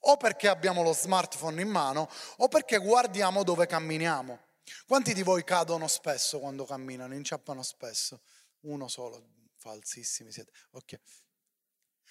o 0.01 0.18
perché 0.18 0.48
abbiamo 0.48 0.84
lo 0.84 0.94
smartphone 0.94 1.62
in 1.62 1.70
mano, 1.70 2.10
o 2.38 2.48
perché 2.48 2.78
guardiamo 2.78 3.44
dove 3.44 3.66
camminiamo. 3.66 4.40
Quanti 4.88 5.13
di 5.13 5.24
voi 5.24 5.44
cadono 5.44 5.88
spesso 5.88 6.40
quando 6.40 6.66
camminano, 6.66 7.16
inciappano 7.16 7.63
spesso? 7.63 8.22
Uno 8.62 8.88
solo, 8.88 9.24
falsissimi 9.62 10.32
siete. 10.32 10.51
Ok. 10.72 11.00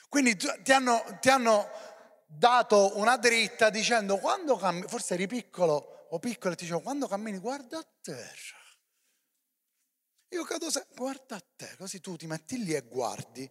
Quindi 0.09 0.37
ti 0.37 0.73
hanno, 0.73 1.19
ti 1.21 1.29
hanno 1.29 1.69
dato 2.27 2.97
una 2.97 3.17
dritta 3.17 3.71
dicendo 3.71 4.19
quando 4.19 4.57
cammini, 4.57 4.87
forse 4.87 5.15
eri 5.15 5.27
piccolo 5.27 6.07
o 6.11 6.19
piccolo 6.19 6.55
e 6.55 6.57
ti 6.57 6.65
dicevo 6.65 6.81
quando 6.81 7.07
cammini 7.07 7.39
guarda 7.39 7.79
a 7.79 7.87
terra. 8.01 8.59
Io 10.33 10.45
cado 10.45 10.71
sempre, 10.71 10.95
guarda 10.95 11.37
a 11.37 11.45
te, 11.57 11.75
così 11.77 12.01
tu 12.01 12.17
ti 12.17 12.29
metti 12.29 12.63
lì 12.63 12.73
e 12.73 12.83
guardi, 12.83 13.51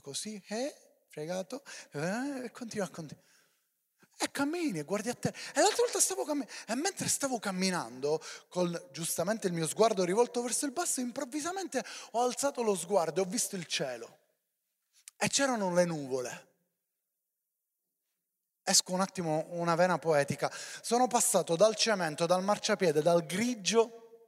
così, 0.00 0.40
eh, 0.48 0.74
fregato, 1.08 1.64
eh, 1.92 2.44
e 2.44 2.50
continua 2.52 2.86
a 2.86 2.90
continuare. 2.90 3.28
E 4.22 4.30
cammini 4.30 4.80
e 4.80 4.82
guardi 4.82 5.08
a 5.08 5.14
te. 5.14 5.28
E 5.28 5.60
l'altra 5.60 5.82
volta 5.82 5.98
stavo 5.98 6.24
camminando. 6.24 6.52
E 6.66 6.74
mentre 6.74 7.08
stavo 7.08 7.38
camminando, 7.38 8.22
con 8.48 8.88
giustamente 8.92 9.46
il 9.46 9.54
mio 9.54 9.66
sguardo 9.66 10.04
rivolto 10.04 10.42
verso 10.42 10.66
il 10.66 10.72
basso, 10.72 11.00
improvvisamente 11.00 11.82
ho 12.12 12.22
alzato 12.22 12.62
lo 12.62 12.74
sguardo 12.74 13.20
e 13.20 13.24
ho 13.24 13.26
visto 13.26 13.56
il 13.56 13.64
cielo. 13.64 14.18
E 15.16 15.28
c'erano 15.28 15.72
le 15.72 15.84
nuvole. 15.86 16.48
Esco 18.62 18.92
un 18.92 19.00
attimo 19.00 19.46
una 19.52 19.74
vena 19.74 19.98
poetica. 19.98 20.52
Sono 20.82 21.06
passato 21.06 21.56
dal 21.56 21.74
cemento, 21.74 22.26
dal 22.26 22.42
marciapiede, 22.42 23.00
dal 23.00 23.24
grigio. 23.24 24.26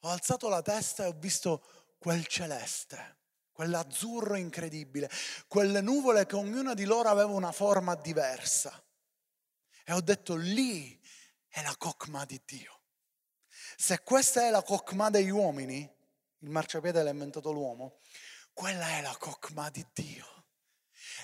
Ho 0.00 0.08
alzato 0.08 0.48
la 0.48 0.60
testa 0.60 1.04
e 1.04 1.06
ho 1.06 1.14
visto 1.16 1.62
quel 1.98 2.26
celeste 2.26 3.14
quell'azzurro 3.58 4.36
incredibile, 4.36 5.10
quelle 5.48 5.80
nuvole 5.80 6.26
che 6.26 6.36
ognuna 6.36 6.74
di 6.74 6.84
loro 6.84 7.08
aveva 7.08 7.32
una 7.32 7.50
forma 7.50 7.96
diversa. 7.96 8.80
E 9.88 9.94
ho 9.94 10.02
detto 10.02 10.36
lì 10.36 11.00
è 11.48 11.62
la 11.62 11.74
cocma 11.78 12.26
di 12.26 12.38
Dio. 12.44 12.82
Se 13.74 14.02
questa 14.02 14.42
è 14.42 14.50
la 14.50 14.62
cocma 14.62 15.08
degli 15.08 15.30
uomini, 15.30 15.78
il 16.40 16.50
marciapiede 16.50 17.02
l'ha 17.02 17.08
inventato 17.08 17.52
l'uomo, 17.52 18.00
quella 18.52 18.86
è 18.98 19.00
la 19.00 19.16
cocma 19.16 19.70
di 19.70 19.86
Dio. 19.94 20.44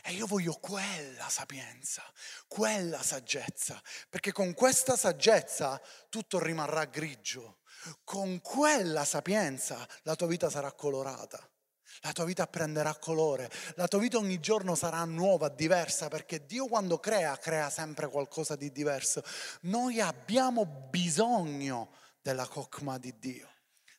E 0.03 0.15
io 0.15 0.25
voglio 0.25 0.55
quella 0.55 1.29
sapienza, 1.29 2.11
quella 2.49 3.03
saggezza, 3.03 3.79
perché 4.09 4.33
con 4.33 4.55
questa 4.55 4.97
saggezza 4.97 5.79
tutto 6.09 6.43
rimarrà 6.43 6.87
grigio. 6.87 7.59
Con 8.03 8.41
quella 8.41 9.05
sapienza 9.05 9.87
la 10.05 10.17
tua 10.17 10.27
vita 10.27 10.49
sarà 10.49 10.73
colorata. 10.73 11.54
La 12.01 12.13
tua 12.13 12.25
vita 12.25 12.47
prenderà 12.47 12.95
colore, 12.97 13.51
la 13.77 13.89
tua 13.89 13.99
vita 13.99 14.19
ogni 14.19 14.41
giorno 14.41 14.75
sarà 14.75 15.05
nuova, 15.05 15.49
diversa, 15.49 16.09
perché 16.09 16.45
Dio 16.45 16.67
quando 16.67 16.99
crea, 16.99 17.37
crea 17.39 17.71
sempre 17.71 18.09
qualcosa 18.09 18.57
di 18.57 18.71
diverso. 18.73 19.23
Noi 19.63 20.01
abbiamo 20.01 20.67
bisogno 20.67 21.91
della 22.21 22.47
cocma 22.47 22.99
di 22.99 23.15
Dio, 23.19 23.49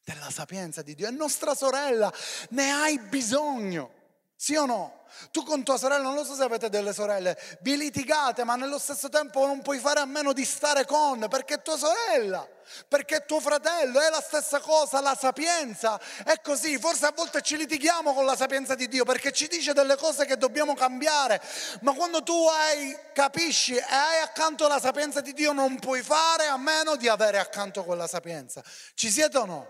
della 0.04 0.30
sapienza 0.30 0.82
di 0.82 0.96
Dio. 0.96 1.08
E 1.08 1.12
nostra 1.12 1.56
sorella 1.56 2.12
ne 2.50 2.72
hai 2.72 3.00
bisogno. 3.00 4.04
Sì 4.46 4.54
o 4.58 4.68
no? 4.68 5.06
Tu 5.32 5.44
con 5.44 5.64
tua 5.64 5.76
sorella, 5.76 6.04
non 6.04 6.14
lo 6.14 6.24
so 6.24 6.36
se 6.36 6.44
avete 6.44 6.70
delle 6.70 6.94
sorelle, 6.94 7.36
vi 7.62 7.76
litigate, 7.78 8.44
ma 8.44 8.56
nello 8.56 8.78
stesso 8.78 9.10
tempo 9.10 9.44
non 9.48 9.64
puoi 9.64 9.80
fare 9.80 10.02
a 10.02 10.06
meno 10.06 10.34
di 10.34 10.46
stare 10.46 10.86
con, 10.86 11.26
perché 11.32 11.56
è 11.56 11.62
tua 11.64 11.76
sorella, 11.80 12.48
perché 12.88 13.16
è 13.16 13.26
tuo 13.26 13.40
fratello, 13.40 14.00
è 14.00 14.08
la 14.12 14.22
stessa 14.22 14.60
cosa, 14.60 15.02
la 15.02 15.18
sapienza. 15.20 16.00
È 16.24 16.40
così, 16.44 16.78
forse 16.78 17.08
a 17.08 17.12
volte 17.16 17.42
ci 17.42 17.58
litighiamo 17.58 18.14
con 18.14 18.24
la 18.24 18.36
sapienza 18.36 18.76
di 18.76 18.88
Dio, 18.88 19.04
perché 19.04 19.32
ci 19.32 19.48
dice 19.48 19.74
delle 19.74 19.96
cose 19.96 20.26
che 20.26 20.38
dobbiamo 20.38 20.76
cambiare, 20.76 21.42
ma 21.82 21.94
quando 21.94 22.22
tu 22.22 22.46
hai, 22.48 22.96
capisci 23.16 23.76
e 23.76 23.82
hai 23.82 24.22
accanto 24.22 24.68
la 24.68 24.80
sapienza 24.80 25.22
di 25.22 25.34
Dio, 25.34 25.54
non 25.54 25.80
puoi 25.80 26.04
fare 26.04 26.46
a 26.46 26.58
meno 26.58 26.98
di 26.98 27.08
avere 27.08 27.40
accanto 27.40 27.84
quella 27.84 28.06
sapienza. 28.06 28.64
Ci 28.94 29.10
siete 29.10 29.40
o 29.40 29.46
no? 29.46 29.70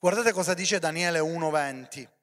Guardate 0.00 0.32
cosa 0.32 0.52
dice 0.52 0.80
Daniele 0.80 1.20
1:20 1.20 2.21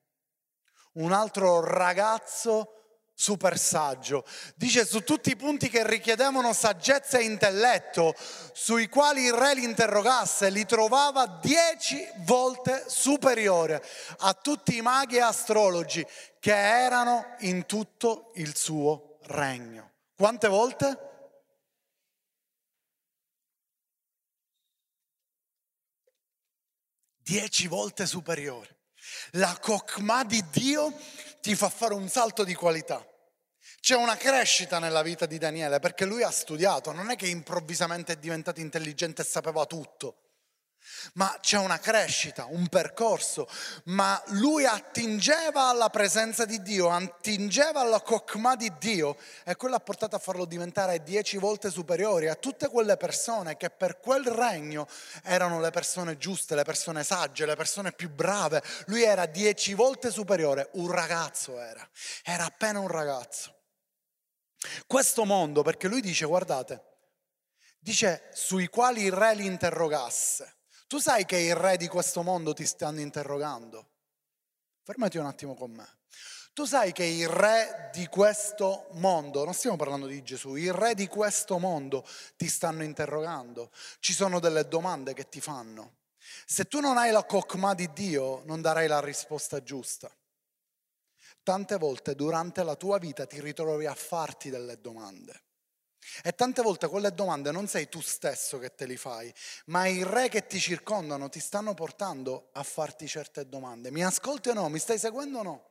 un 0.99 1.11
altro 1.11 1.63
ragazzo 1.63 2.73
super 3.13 3.57
saggio. 3.57 4.25
Dice 4.55 4.85
su 4.85 5.03
tutti 5.03 5.31
i 5.31 5.35
punti 5.35 5.69
che 5.69 5.85
richiedevano 5.85 6.53
saggezza 6.53 7.17
e 7.17 7.23
intelletto, 7.23 8.15
sui 8.53 8.87
quali 8.87 9.23
il 9.23 9.33
re 9.33 9.55
li 9.55 9.63
interrogasse, 9.63 10.49
li 10.49 10.65
trovava 10.65 11.27
dieci 11.41 12.07
volte 12.19 12.85
superiore 12.87 13.83
a 14.19 14.33
tutti 14.33 14.77
i 14.77 14.81
maghi 14.81 15.17
e 15.17 15.21
astrologi 15.21 16.05
che 16.39 16.55
erano 16.55 17.35
in 17.39 17.65
tutto 17.65 18.31
il 18.35 18.55
suo 18.55 19.17
regno. 19.23 19.91
Quante 20.15 20.47
volte? 20.47 21.03
dieci 27.29 27.67
volte 27.67 28.07
superiore. 28.07 28.78
La 29.31 29.57
Kokma 29.59 30.23
di 30.23 30.43
Dio 30.51 30.93
ti 31.41 31.55
fa 31.55 31.69
fare 31.69 31.93
un 31.93 32.07
salto 32.09 32.43
di 32.43 32.53
qualità. 32.53 33.05
C'è 33.79 33.95
una 33.95 34.17
crescita 34.17 34.79
nella 34.79 35.01
vita 35.01 35.25
di 35.25 35.37
Daniele 35.37 35.79
perché 35.79 36.05
lui 36.05 36.23
ha 36.23 36.31
studiato, 36.31 36.91
non 36.91 37.09
è 37.09 37.15
che 37.15 37.27
improvvisamente 37.27 38.13
è 38.13 38.17
diventato 38.17 38.59
intelligente 38.59 39.21
e 39.21 39.25
sapeva 39.25 39.65
tutto 39.65 40.28
ma 41.13 41.37
c'è 41.41 41.57
una 41.57 41.79
crescita, 41.79 42.45
un 42.45 42.67
percorso, 42.67 43.47
ma 43.85 44.21
lui 44.27 44.65
attingeva 44.65 45.67
alla 45.67 45.89
presenza 45.89 46.45
di 46.45 46.61
Dio, 46.61 46.89
attingeva 46.89 47.81
alla 47.81 48.01
cocma 48.01 48.55
di 48.55 48.71
Dio 48.77 49.17
e 49.43 49.55
quello 49.55 49.75
ha 49.75 49.79
portato 49.79 50.15
a 50.15 50.19
farlo 50.19 50.45
diventare 50.45 51.03
dieci 51.03 51.37
volte 51.37 51.69
superiore 51.69 52.29
a 52.29 52.35
tutte 52.35 52.67
quelle 52.69 52.97
persone 52.97 53.57
che 53.57 53.69
per 53.69 53.99
quel 53.99 54.25
regno 54.25 54.87
erano 55.23 55.59
le 55.59 55.71
persone 55.71 56.17
giuste, 56.17 56.55
le 56.55 56.63
persone 56.63 57.03
sagge, 57.03 57.45
le 57.45 57.55
persone 57.55 57.91
più 57.91 58.09
brave. 58.09 58.61
Lui 58.85 59.03
era 59.03 59.25
dieci 59.25 59.73
volte 59.73 60.11
superiore, 60.11 60.69
un 60.73 60.91
ragazzo 60.91 61.59
era, 61.59 61.87
era 62.23 62.45
appena 62.45 62.79
un 62.79 62.87
ragazzo. 62.87 63.55
Questo 64.87 65.25
mondo, 65.25 65.61
perché 65.61 65.87
lui 65.87 66.01
dice, 66.01 66.25
guardate, 66.25 66.83
dice 67.79 68.29
sui 68.33 68.67
quali 68.67 69.03
il 69.03 69.13
re 69.13 69.35
li 69.35 69.45
interrogasse. 69.45 70.55
Tu 70.89 70.97
sai 70.97 71.23
che 71.23 71.37
i 71.37 71.53
re 71.53 71.77
di 71.77 71.87
questo 71.87 72.23
mondo 72.23 72.51
ti 72.51 72.65
stanno 72.65 72.99
interrogando? 72.99 73.89
Fermati 74.81 75.19
un 75.19 75.27
attimo 75.27 75.53
con 75.53 75.69
me. 75.69 75.87
Tu 76.51 76.65
sai 76.65 76.93
che 76.93 77.03
i 77.03 77.27
re 77.27 77.91
di 77.93 78.07
questo 78.07 78.87
mondo, 78.93 79.43
non 79.43 79.53
stiamo 79.53 79.75
parlando 79.75 80.07
di 80.07 80.23
Gesù, 80.23 80.55
i 80.55 80.71
re 80.71 80.95
di 80.95 81.05
questo 81.05 81.59
mondo 81.59 82.03
ti 82.35 82.47
stanno 82.47 82.81
interrogando. 82.81 83.69
Ci 83.99 84.13
sono 84.13 84.39
delle 84.39 84.67
domande 84.67 85.13
che 85.13 85.29
ti 85.29 85.39
fanno. 85.39 85.97
Se 86.47 86.65
tu 86.65 86.79
non 86.79 86.97
hai 86.97 87.11
la 87.11 87.23
cocma 87.23 87.75
di 87.75 87.93
Dio, 87.93 88.41
non 88.45 88.59
darai 88.59 88.87
la 88.87 88.99
risposta 88.99 89.61
giusta. 89.61 90.09
Tante 91.43 91.77
volte 91.77 92.15
durante 92.15 92.63
la 92.63 92.75
tua 92.75 92.97
vita 92.97 93.27
ti 93.27 93.39
ritrovi 93.39 93.85
a 93.85 93.93
farti 93.93 94.49
delle 94.49 94.81
domande. 94.81 95.48
E 96.23 96.33
tante 96.33 96.61
volte 96.61 96.87
quelle 96.87 97.13
domande 97.13 97.51
non 97.51 97.67
sei 97.67 97.89
tu 97.89 98.01
stesso 98.01 98.59
che 98.59 98.75
te 98.75 98.85
li 98.85 98.97
fai, 98.97 99.33
ma 99.65 99.87
i 99.87 100.03
re 100.03 100.29
che 100.29 100.47
ti 100.47 100.59
circondano 100.59 101.29
ti 101.29 101.39
stanno 101.39 101.73
portando 101.73 102.49
a 102.53 102.63
farti 102.63 103.07
certe 103.07 103.47
domande. 103.47 103.91
Mi 103.91 104.03
ascolti 104.03 104.49
o 104.49 104.53
no? 104.53 104.69
Mi 104.69 104.79
stai 104.79 104.99
seguendo 104.99 105.39
o 105.39 105.43
no? 105.43 105.63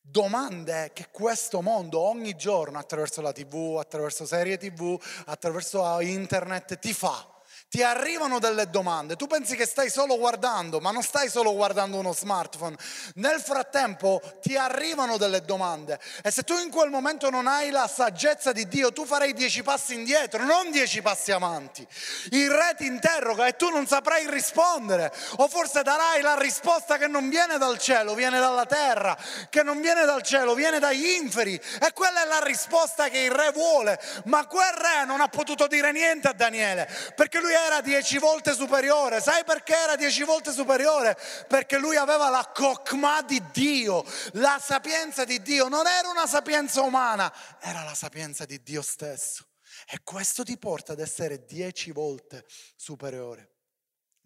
Domande 0.00 0.90
che 0.92 1.08
questo 1.10 1.62
mondo 1.62 1.98
ogni 1.98 2.36
giorno 2.36 2.78
attraverso 2.78 3.22
la 3.22 3.32
tv, 3.32 3.78
attraverso 3.78 4.26
serie 4.26 4.58
tv, 4.58 5.00
attraverso 5.26 6.00
internet 6.00 6.78
ti 6.78 6.92
fa 6.92 7.33
ti 7.74 7.82
arrivano 7.82 8.38
delle 8.38 8.70
domande, 8.70 9.16
tu 9.16 9.26
pensi 9.26 9.56
che 9.56 9.66
stai 9.66 9.90
solo 9.90 10.16
guardando, 10.16 10.78
ma 10.78 10.92
non 10.92 11.02
stai 11.02 11.28
solo 11.28 11.52
guardando 11.54 11.96
uno 11.96 12.12
smartphone. 12.12 12.76
Nel 13.16 13.40
frattempo 13.40 14.22
ti 14.40 14.56
arrivano 14.56 15.16
delle 15.16 15.40
domande. 15.44 15.98
E 16.22 16.30
se 16.30 16.44
tu 16.44 16.56
in 16.56 16.70
quel 16.70 16.90
momento 16.90 17.30
non 17.30 17.48
hai 17.48 17.70
la 17.70 17.88
saggezza 17.88 18.52
di 18.52 18.68
Dio, 18.68 18.92
tu 18.92 19.04
farai 19.04 19.32
dieci 19.32 19.64
passi 19.64 19.94
indietro, 19.94 20.44
non 20.44 20.70
dieci 20.70 21.02
passi 21.02 21.32
avanti. 21.32 21.84
Il 22.30 22.48
re 22.48 22.76
ti 22.76 22.86
interroga 22.86 23.48
e 23.48 23.56
tu 23.56 23.68
non 23.70 23.88
saprai 23.88 24.30
rispondere. 24.30 25.12
O 25.38 25.48
forse 25.48 25.82
darai 25.82 26.22
la 26.22 26.38
risposta 26.38 26.96
che 26.96 27.08
non 27.08 27.28
viene 27.28 27.58
dal 27.58 27.78
cielo, 27.78 28.14
viene 28.14 28.38
dalla 28.38 28.66
terra, 28.66 29.18
che 29.50 29.64
non 29.64 29.80
viene 29.80 30.04
dal 30.04 30.22
cielo, 30.22 30.54
viene 30.54 30.78
dagli 30.78 31.06
inferi. 31.06 31.54
E 31.54 31.92
quella 31.92 32.22
è 32.22 32.26
la 32.26 32.44
risposta 32.44 33.08
che 33.08 33.18
il 33.18 33.32
re 33.32 33.50
vuole, 33.50 34.00
ma 34.26 34.46
quel 34.46 34.74
re 34.74 35.04
non 35.06 35.20
ha 35.20 35.26
potuto 35.26 35.66
dire 35.66 35.90
niente 35.90 36.28
a 36.28 36.32
Daniele 36.32 36.88
perché 37.16 37.40
lui 37.40 37.54
era 37.66 37.80
dieci 37.80 38.18
volte 38.18 38.54
superiore. 38.54 39.20
Sai 39.20 39.44
perché 39.44 39.74
era 39.74 39.96
dieci 39.96 40.22
volte 40.22 40.52
superiore? 40.52 41.18
Perché 41.48 41.78
lui 41.78 41.96
aveva 41.96 42.28
la 42.28 42.50
cocma 42.54 43.22
di 43.22 43.42
Dio, 43.52 44.04
la 44.32 44.60
sapienza 44.62 45.24
di 45.24 45.40
Dio. 45.42 45.68
Non 45.68 45.86
era 45.86 46.08
una 46.08 46.26
sapienza 46.26 46.82
umana, 46.82 47.32
era 47.60 47.82
la 47.82 47.94
sapienza 47.94 48.44
di 48.44 48.62
Dio 48.62 48.82
stesso. 48.82 49.46
E 49.86 50.00
questo 50.02 50.44
ti 50.44 50.56
porta 50.56 50.92
ad 50.92 51.00
essere 51.00 51.44
dieci 51.44 51.90
volte 51.90 52.44
superiore. 52.76 53.50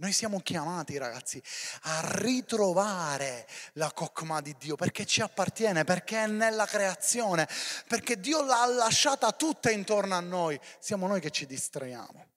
Noi 0.01 0.13
siamo 0.13 0.39
chiamati, 0.39 0.97
ragazzi, 0.97 1.43
a 1.83 2.01
ritrovare 2.21 3.49
la 3.73 3.91
cocma 3.91 4.41
di 4.41 4.55
Dio 4.57 4.77
perché 4.77 5.05
ci 5.05 5.23
appartiene, 5.23 5.83
perché 5.83 6.23
è 6.23 6.27
nella 6.29 6.67
creazione, 6.67 7.49
perché 7.89 8.21
Dio 8.21 8.43
l'ha 8.43 8.65
lasciata 8.67 9.33
tutta 9.33 9.73
intorno 9.73 10.15
a 10.15 10.21
noi. 10.21 10.59
Siamo 10.79 11.09
noi 11.09 11.21
che 11.21 11.31
ci 11.31 11.47
distraiamo. 11.47 12.28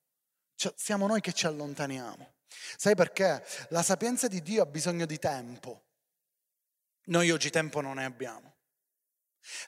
Siamo 0.75 1.07
noi 1.07 1.21
che 1.21 1.33
ci 1.33 1.47
allontaniamo. 1.47 2.33
Sai 2.77 2.95
perché? 2.95 3.43
La 3.69 3.81
sapienza 3.81 4.27
di 4.27 4.41
Dio 4.41 4.61
ha 4.61 4.65
bisogno 4.65 5.05
di 5.05 5.17
tempo. 5.17 5.85
Noi 7.05 7.31
oggi 7.31 7.49
tempo 7.49 7.81
non 7.81 7.95
ne 7.95 8.05
abbiamo. 8.05 8.55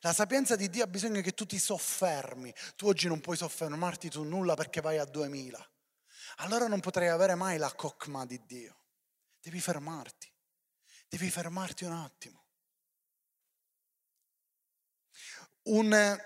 La 0.01 0.13
sapienza 0.13 0.56
di 0.56 0.69
Dio 0.69 0.84
ha 0.84 0.88
bisogno 0.88 1.21
che 1.21 1.34
tu 1.34 1.45
ti 1.45 1.58
soffermi. 1.58 2.53
Tu 2.75 2.88
oggi 2.88 3.08
non 3.08 3.21
puoi 3.21 3.38
soffermarti 3.38 4.12
su 4.12 4.23
nulla 4.23 4.53
perché 4.53 4.82
vai 4.82 4.97
a 4.99 5.06
2000. 5.06 5.71
Allora 6.38 6.67
non 6.67 6.79
potrai 6.79 7.08
avere 7.08 7.36
mai 7.36 7.58
la 7.58 7.71
cocma 7.73 8.25
di 8.25 8.41
Dio. 8.45 8.75
Devi 9.41 9.60
fermarti. 9.60 10.32
Devi 11.10 11.29
fermarti 11.29 11.86
un 11.86 11.93
attimo. 11.93 12.41
Un, 15.63 16.21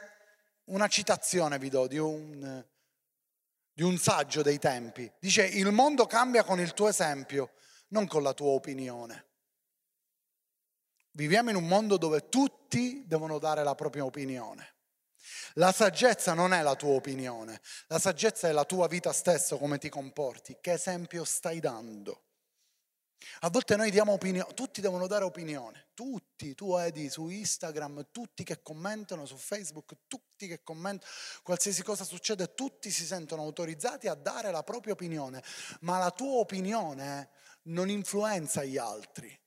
una 0.66 0.88
citazione 0.88 1.60
vi 1.60 1.70
do 1.70 1.88
di 1.88 1.98
un 1.98 2.66
di 3.78 3.84
un 3.84 4.00
saggio 4.00 4.42
dei 4.42 4.58
tempi. 4.58 5.08
Dice, 5.20 5.46
il 5.46 5.72
mondo 5.72 6.08
cambia 6.08 6.44
con 6.44 6.60
il 6.60 6.74
tuo 6.74 6.88
esempio, 6.88 7.52
non 7.90 8.08
con 8.08 8.24
la 8.24 8.34
tua 8.34 8.54
opinione. 8.54 9.26
Viviamo 11.12 11.52
in 11.52 11.58
un 11.58 11.68
mondo 11.68 11.98
dove 11.98 12.28
tutti 12.28 13.04
devono 13.06 13.38
dare 13.38 13.64
la 13.64 13.76
propria 13.76 14.04
opinione. 14.04 14.78
La 15.54 15.72
saggezza 15.72 16.34
non 16.34 16.54
è 16.54 16.64
la 16.64 16.74
tua 16.74 16.96
opinione, 16.96 17.62
la 17.86 18.00
saggezza 18.00 18.48
è 18.48 18.52
la 18.52 18.66
tua 18.66 18.88
vita 18.88 19.14
stessa, 19.14 19.58
come 19.58 19.78
ti 19.78 19.90
comporti, 19.90 20.58
che 20.60 20.72
esempio 20.72 21.24
stai 21.24 21.60
dando. 21.60 22.27
A 23.42 23.50
volte 23.50 23.76
noi 23.76 23.92
diamo 23.92 24.14
opinione, 24.14 24.54
tutti 24.54 24.80
devono 24.80 25.08
dare 25.08 25.24
opinione, 25.24 25.88
tutti, 25.94 26.54
tu 26.54 26.76
vedi 26.76 27.10
su 27.10 27.30
Instagram, 27.30 28.08
tutti 28.12 28.44
che 28.44 28.62
commentano 28.62 29.26
su 29.26 29.38
Facebook, 29.38 29.96
tutti 30.08 30.48
che 30.48 30.64
commentano, 30.64 31.12
qualsiasi 31.44 31.84
cosa 31.84 32.04
succede, 32.04 32.54
tutti 32.54 32.92
si 32.92 33.06
sentono 33.06 33.42
autorizzati 33.42 34.08
a 34.08 34.14
dare 34.14 34.52
la 34.52 34.64
propria 34.64 34.94
opinione, 34.94 35.44
ma 35.82 35.98
la 35.98 36.12
tua 36.12 36.40
opinione 36.40 37.30
non 37.64 37.90
influenza 37.90 38.64
gli 38.64 38.78
altri, 38.78 39.38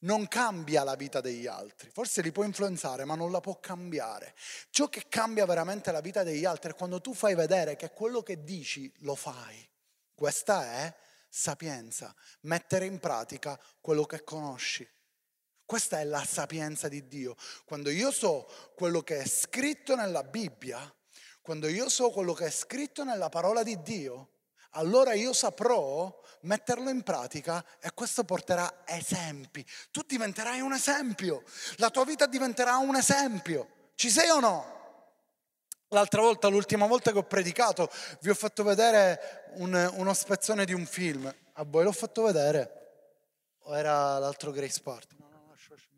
non 0.00 0.28
cambia 0.28 0.84
la 0.84 0.94
vita 0.94 1.20
degli 1.20 1.46
altri, 1.46 1.90
forse 1.90 2.22
li 2.22 2.32
può 2.32 2.44
influenzare, 2.44 3.04
ma 3.04 3.16
non 3.16 3.30
la 3.30 3.40
può 3.40 3.58
cambiare. 3.58 4.34
Ciò 4.70 4.88
che 4.88 5.04
cambia 5.08 5.46
veramente 5.46 5.90
la 5.90 6.00
vita 6.00 6.22
degli 6.22 6.44
altri 6.44 6.70
è 6.72 6.74
quando 6.74 7.00
tu 7.00 7.12
fai 7.12 7.34
vedere 7.34 7.76
che 7.76 7.90
quello 7.90 8.22
che 8.22 8.44
dici 8.44 8.92
lo 8.98 9.14
fai. 9.14 9.68
Questa 10.14 10.64
è 10.64 10.94
sapienza, 11.36 12.14
mettere 12.42 12.86
in 12.86 12.98
pratica 12.98 13.60
quello 13.82 14.04
che 14.04 14.24
conosci. 14.24 14.88
Questa 15.66 16.00
è 16.00 16.04
la 16.04 16.24
sapienza 16.24 16.88
di 16.88 17.06
Dio. 17.08 17.36
Quando 17.66 17.90
io 17.90 18.10
so 18.10 18.48
quello 18.74 19.02
che 19.02 19.18
è 19.18 19.26
scritto 19.26 19.94
nella 19.94 20.22
Bibbia, 20.22 20.80
quando 21.42 21.68
io 21.68 21.90
so 21.90 22.10
quello 22.10 22.32
che 22.32 22.46
è 22.46 22.50
scritto 22.50 23.04
nella 23.04 23.28
parola 23.28 23.62
di 23.62 23.82
Dio, 23.82 24.30
allora 24.70 25.12
io 25.12 25.34
saprò 25.34 26.22
metterlo 26.42 26.88
in 26.88 27.02
pratica 27.02 27.62
e 27.80 27.90
questo 27.92 28.24
porterà 28.24 28.84
esempi. 28.86 29.64
Tu 29.90 30.02
diventerai 30.06 30.60
un 30.60 30.72
esempio, 30.72 31.42
la 31.76 31.90
tua 31.90 32.04
vita 32.04 32.26
diventerà 32.26 32.76
un 32.78 32.96
esempio. 32.96 33.90
Ci 33.94 34.08
sei 34.08 34.30
o 34.30 34.40
no? 34.40 34.75
L'altra 35.90 36.20
volta, 36.20 36.48
l'ultima 36.48 36.86
volta 36.86 37.12
che 37.12 37.18
ho 37.18 37.22
predicato, 37.22 37.88
vi 38.20 38.30
ho 38.30 38.34
fatto 38.34 38.64
vedere 38.64 39.44
un, 39.54 39.72
uno 39.94 40.14
spezzone 40.14 40.64
di 40.64 40.72
un 40.72 40.84
film. 40.84 41.32
A 41.52 41.64
voi 41.64 41.84
l'ho 41.84 41.92
fatto 41.92 42.22
vedere? 42.22 42.76
O 43.58 43.76
era 43.76 44.18
l'altro 44.18 44.50
Grace 44.50 44.80
Party? 44.80 45.16
No, 45.18 45.28
no, 45.28 45.46
lascia, 45.48 45.74
lascia, 45.74 45.90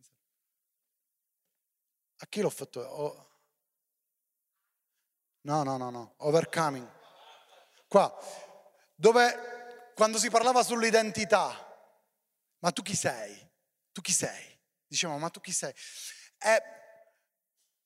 A 2.19 2.27
chi 2.27 2.41
l'ho 2.43 2.51
fatto? 2.51 2.81
Oh. 2.81 3.27
No, 5.43 5.63
no, 5.63 5.77
no, 5.79 5.91
no. 5.91 6.15
Overcoming. 6.19 6.87
Qua, 7.89 8.15
dove 8.95 9.93
quando 9.95 10.19
si 10.19 10.29
parlava 10.29 10.63
sull'identità, 10.63 11.67
ma 12.59 12.71
tu 12.73 12.83
chi 12.83 12.95
sei? 12.95 13.51
Tu 13.93 14.03
chi 14.03 14.13
sei? 14.13 14.61
Dicevamo, 14.87 15.19
ma 15.19 15.31
tu 15.31 15.41
chi 15.41 15.53
sei? 15.53 15.73
E 16.39 16.63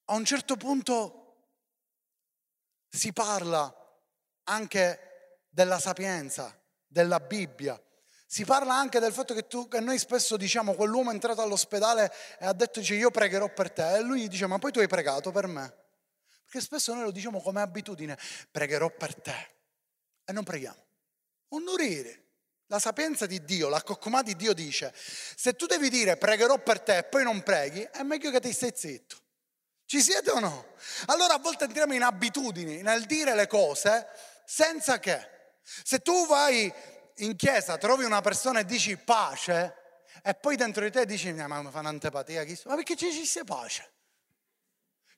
a 0.05 0.15
un 0.15 0.25
certo 0.25 0.57
punto 0.57 1.22
si 2.95 3.13
parla 3.13 3.75
anche 4.45 5.39
della 5.49 5.79
sapienza, 5.79 6.55
della 6.87 7.21
Bibbia. 7.21 7.81
Si 8.27 8.45
parla 8.45 8.75
anche 8.75 8.99
del 8.99 9.13
fatto 9.13 9.35
che, 9.35 9.47
tu, 9.47 9.67
che 9.67 9.81
noi 9.81 9.99
spesso 9.99 10.37
diciamo 10.37 10.75
quell'uomo 10.75 11.11
è 11.11 11.15
entrato 11.15 11.43
all'ospedale 11.43 12.13
e 12.39 12.47
ha 12.47 12.53
detto 12.53 12.81
dice, 12.81 12.95
io 12.95 13.11
pregherò 13.11 13.53
per 13.53 13.71
te 13.71 13.97
e 13.97 14.01
lui 14.03 14.29
dice 14.29 14.47
ma 14.47 14.59
poi 14.59 14.73
tu 14.73 14.79
hai 14.79 14.89
pregato 14.89 15.31
per 15.31 15.47
me. 15.47 15.75
Perché 16.45 16.61
spesso 16.61 16.93
noi 16.93 17.05
lo 17.05 17.11
diciamo 17.11 17.41
come 17.41 17.63
abitudine, 17.63 18.19
pregherò 18.51 18.91
per 18.91 19.15
te 19.15 19.49
e 20.25 20.33
non 20.33 20.45
preghiamo. 20.45 20.85
Un 21.49 21.63
nurire. 21.63 22.21
La 22.67 22.79
sapienza 22.79 23.27
di 23.27 23.45
Dio, 23.45 23.69
la 23.69 23.83
coccomà 23.83 24.23
di 24.23 24.35
Dio 24.35 24.55
dice, 24.55 24.95
se 24.95 25.55
tu 25.55 25.67
devi 25.67 25.91
dire 25.91 26.17
pregherò 26.17 26.59
per 26.59 26.81
te 26.81 26.99
e 26.99 27.05
poi 27.05 27.23
non 27.23 27.43
preghi, 27.43 27.83
è 27.83 28.03
meglio 28.03 28.31
che 28.31 28.41
ti 28.41 28.53
stai 28.53 28.73
zitto. 28.75 29.17
Ci 29.93 30.01
siete 30.01 30.31
o 30.31 30.39
no? 30.39 30.69
Allora 31.09 31.35
a 31.35 31.39
volte 31.39 31.65
entriamo 31.65 31.93
in 31.93 32.03
abitudini 32.03 32.81
nel 32.81 33.05
dire 33.05 33.35
le 33.35 33.47
cose 33.47 34.07
senza 34.47 34.99
che. 34.99 35.29
Se 35.63 35.99
tu 35.99 36.27
vai 36.27 36.73
in 37.17 37.37
chiesa, 37.37 37.77
trovi 37.77 38.05
una 38.05 38.23
persona 38.23 38.61
e 38.61 38.65
dici 38.65 38.97
pace, 38.97 39.75
e 40.23 40.33
poi 40.33 40.57
dentro 40.57 40.83
di 40.83 40.91
te 40.91 41.05
dici, 41.05 41.31
ma 41.35 41.61
mi 41.61 41.71
fa 41.71 41.81
un'antipatia, 41.81 42.43
ma 42.65 42.75
perché 42.75 42.97
ci 42.97 43.13
sia 43.27 43.45
pace? 43.45 43.87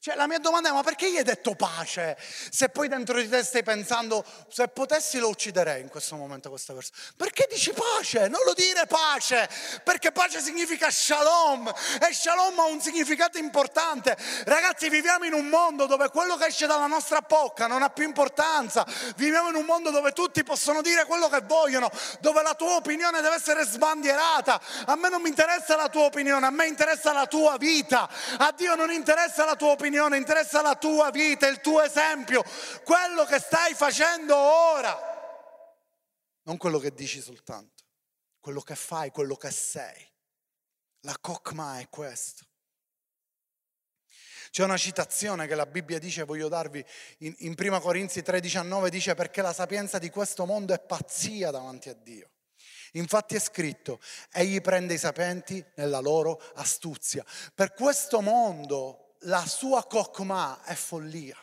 Cioè 0.05 0.17
la 0.17 0.27
mia 0.27 0.39
domanda 0.39 0.69
è 0.69 0.73
ma 0.73 0.83
perché 0.83 1.11
gli 1.11 1.17
hai 1.17 1.23
detto 1.23 1.55
pace? 1.55 2.19
Se 2.51 2.69
poi 2.69 2.89
dentro 2.89 3.19
di 3.19 3.27
te 3.27 3.43
stai 3.43 3.63
pensando 3.63 4.23
se 4.51 4.69
potessi 4.69 5.19
lo 5.19 5.31
ucciderei 5.31 5.81
in 5.81 5.89
questo 5.89 6.15
momento 6.17 6.51
questa 6.51 6.75
persona. 6.75 6.99
Perché 7.17 7.49
dici 7.51 7.73
pace? 7.73 8.29
Non 8.29 8.43
lo 8.45 8.53
dire 8.53 8.85
pace, 8.85 9.49
perché 9.83 10.13
pace 10.13 10.43
significa 10.43 10.91
shalom 10.91 11.73
e 12.07 12.13
shalom 12.13 12.59
ha 12.59 12.65
un 12.65 12.83
significato 12.83 13.39
importante. 13.39 14.15
Ragazzi 14.45 14.91
viviamo 14.91 15.25
in 15.25 15.33
un 15.33 15.47
mondo 15.47 15.87
dove 15.87 16.11
quello 16.11 16.37
che 16.37 16.49
esce 16.49 16.67
dalla 16.67 16.87
nostra 16.87 17.23
bocca 17.23 17.67
non 17.67 17.81
ha 17.81 17.89
più 17.89 18.05
importanza. 18.05 18.87
Viviamo 19.17 19.49
in 19.49 19.55
un 19.55 19.65
mondo 19.65 19.89
dove 19.89 20.13
tutti 20.13 20.45
possono 20.45 20.83
dire 20.83 21.07
quello 21.07 21.31
che 21.31 21.41
vogliono, 21.47 21.91
dove 22.21 22.43
la 22.43 22.53
tua 22.53 22.75
opinione 22.75 23.23
deve 23.23 23.37
essere 23.37 23.65
sbandierata. 23.65 24.61
A 24.85 24.97
me 24.97 25.09
non 25.09 25.23
mi 25.23 25.31
interessa 25.31 25.77
la 25.77 25.89
tua 25.89 26.03
opinione, 26.03 26.45
a 26.45 26.51
me 26.51 26.67
interessa 26.67 27.15
la 27.15 27.27
tua 27.27 27.57
vita. 27.57 28.07
A 28.37 28.53
Dio 28.55 28.75
non 28.75 28.93
interessa 28.93 29.47
la 29.47 29.57
tua 29.57 29.71
opinione 29.71 29.93
opinione, 29.95 30.17
interessa 30.17 30.61
la 30.61 30.75
tua 30.75 31.11
vita, 31.11 31.47
il 31.47 31.61
tuo 31.61 31.81
esempio, 31.81 32.43
quello 32.85 33.25
che 33.25 33.39
stai 33.39 33.75
facendo 33.75 34.37
ora. 34.37 34.99
Non 36.43 36.57
quello 36.57 36.79
che 36.79 36.93
dici 36.93 37.21
soltanto, 37.21 37.85
quello 38.41 38.61
che 38.61 38.75
fai, 38.75 39.11
quello 39.11 39.37
che 39.37 39.51
sei. 39.51 40.13
La 41.03 41.17
cocma 41.21 41.79
è 41.79 41.89
questo. 41.89 42.45
C'è 44.51 44.65
una 44.65 44.77
citazione 44.77 45.47
che 45.47 45.55
la 45.55 45.67
Bibbia 45.67 45.99
dice, 45.99 46.25
voglio 46.25 46.49
darvi, 46.49 46.85
in, 47.19 47.35
in 47.39 47.55
1 47.57 47.81
Corinzi 47.81 48.21
3,19 48.21 48.89
dice 48.89 49.15
perché 49.15 49.43
la 49.43 49.53
sapienza 49.53 49.99
di 49.99 50.11
questo 50.11 50.45
mondo 50.45 50.75
è 50.75 50.81
pazzia 50.81 51.51
davanti 51.51 51.89
a 51.89 51.95
Dio. 51.95 52.31
Infatti 52.93 53.35
è 53.35 53.41
scritto, 53.41 54.01
egli 54.33 54.61
prende 54.61 54.95
i 54.95 54.99
sapenti 54.99 55.65
nella 55.75 55.99
loro 55.99 56.41
astuzia. 56.55 57.25
Per 57.53 57.73
questo 57.75 58.21
mondo 58.21 59.04
la 59.25 59.47
sua 59.47 59.87
cocma 59.87 60.63
è 60.65 60.75
follia. 60.75 61.37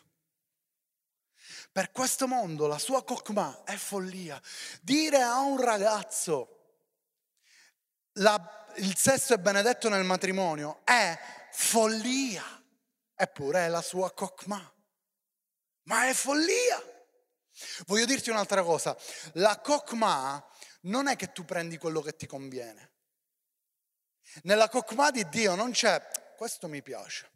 Per 1.71 1.91
questo 1.91 2.27
mondo 2.27 2.67
la 2.67 2.77
sua 2.77 3.03
cocma 3.03 3.63
è 3.63 3.75
follia. 3.75 4.41
Dire 4.81 5.21
a 5.21 5.39
un 5.39 5.61
ragazzo 5.61 6.57
la, 8.15 8.73
il 8.77 8.95
sesso 8.97 9.33
è 9.33 9.37
benedetto 9.37 9.87
nel 9.87 10.03
matrimonio 10.03 10.81
è 10.83 11.17
follia, 11.51 12.43
eppure 13.15 13.65
è 13.65 13.67
la 13.69 13.81
sua 13.81 14.11
cocma. 14.11 14.73
Ma 15.83 16.07
è 16.07 16.13
follia. 16.13 16.83
Voglio 17.85 18.05
dirti 18.05 18.29
un'altra 18.29 18.63
cosa, 18.63 18.97
la 19.33 19.59
cocma 19.59 20.43
non 20.81 21.07
è 21.07 21.15
che 21.15 21.31
tu 21.31 21.45
prendi 21.45 21.77
quello 21.77 22.01
che 22.01 22.15
ti 22.15 22.25
conviene. 22.25 22.89
Nella 24.43 24.69
cocma 24.69 25.11
di 25.11 25.27
Dio 25.29 25.55
non 25.55 25.71
c'è, 25.71 26.01
questo 26.37 26.67
mi 26.67 26.81
piace, 26.81 27.29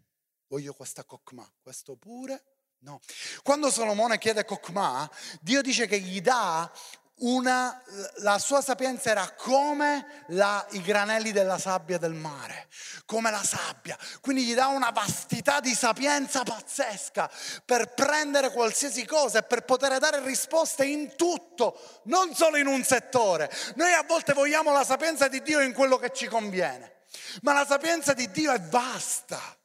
voglio 0.47 0.73
questa 0.73 1.03
cocma, 1.03 1.49
questo 1.61 1.95
pure 1.95 2.43
no. 2.79 2.99
Quando 3.43 3.71
Solomone 3.71 4.17
chiede 4.17 4.45
cocma, 4.45 5.09
Dio 5.41 5.61
dice 5.61 5.87
che 5.87 5.99
gli 5.99 6.21
dà 6.21 6.71
una, 7.17 7.81
la 8.17 8.37
sua 8.39 8.61
sapienza 8.61 9.09
era 9.09 9.33
come 9.37 10.25
la, 10.29 10.65
i 10.71 10.81
granelli 10.81 11.31
della 11.31 11.57
sabbia 11.57 11.97
del 11.97 12.13
mare, 12.13 12.67
come 13.05 13.31
la 13.31 13.43
sabbia. 13.43 13.97
Quindi 14.19 14.43
gli 14.43 14.53
dà 14.53 14.67
una 14.67 14.89
vastità 14.89 15.61
di 15.61 15.73
sapienza 15.73 16.43
pazzesca 16.43 17.29
per 17.63 17.93
prendere 17.93 18.51
qualsiasi 18.51 19.05
cosa 19.05 19.39
e 19.39 19.43
per 19.43 19.63
poter 19.63 19.97
dare 19.97 20.23
risposte 20.25 20.85
in 20.85 21.15
tutto, 21.15 22.01
non 22.05 22.35
solo 22.35 22.57
in 22.57 22.67
un 22.67 22.83
settore. 22.83 23.49
Noi 23.75 23.93
a 23.93 24.03
volte 24.03 24.33
vogliamo 24.33 24.73
la 24.73 24.83
sapienza 24.83 25.27
di 25.27 25.41
Dio 25.41 25.61
in 25.61 25.73
quello 25.73 25.97
che 25.97 26.11
ci 26.13 26.27
conviene, 26.27 27.03
ma 27.43 27.53
la 27.53 27.65
sapienza 27.65 28.13
di 28.13 28.29
Dio 28.29 28.51
è 28.51 28.59
vasta 28.59 29.57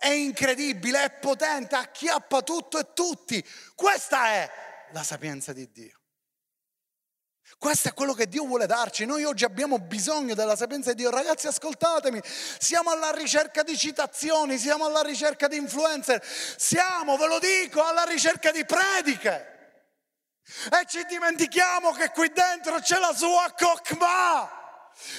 è 0.00 0.08
incredibile, 0.08 1.04
è 1.04 1.10
potente, 1.10 1.76
acchiappa 1.76 2.40
tutto 2.40 2.78
e 2.78 2.94
tutti. 2.94 3.46
Questa 3.74 4.28
è 4.28 4.50
la 4.92 5.02
sapienza 5.02 5.52
di 5.52 5.70
Dio. 5.70 6.00
Questo 7.58 7.88
è 7.88 7.92
quello 7.92 8.14
che 8.14 8.26
Dio 8.26 8.46
vuole 8.46 8.64
darci. 8.64 9.04
Noi 9.04 9.24
oggi 9.24 9.44
abbiamo 9.44 9.78
bisogno 9.78 10.34
della 10.34 10.56
sapienza 10.56 10.94
di 10.94 11.02
Dio. 11.02 11.10
Ragazzi, 11.10 11.48
ascoltatemi, 11.48 12.18
siamo 12.24 12.90
alla 12.90 13.10
ricerca 13.10 13.62
di 13.62 13.76
citazioni, 13.76 14.56
siamo 14.56 14.86
alla 14.86 15.02
ricerca 15.02 15.48
di 15.48 15.56
influencer, 15.56 16.24
siamo, 16.24 17.18
ve 17.18 17.26
lo 17.26 17.38
dico, 17.38 17.84
alla 17.84 18.04
ricerca 18.04 18.50
di 18.52 18.64
prediche. 18.64 19.82
E 20.70 20.86
ci 20.86 21.04
dimentichiamo 21.04 21.92
che 21.92 22.08
qui 22.08 22.32
dentro 22.32 22.80
c'è 22.80 22.98
la 22.98 23.12
sua 23.14 23.54
cocma. 23.54 24.59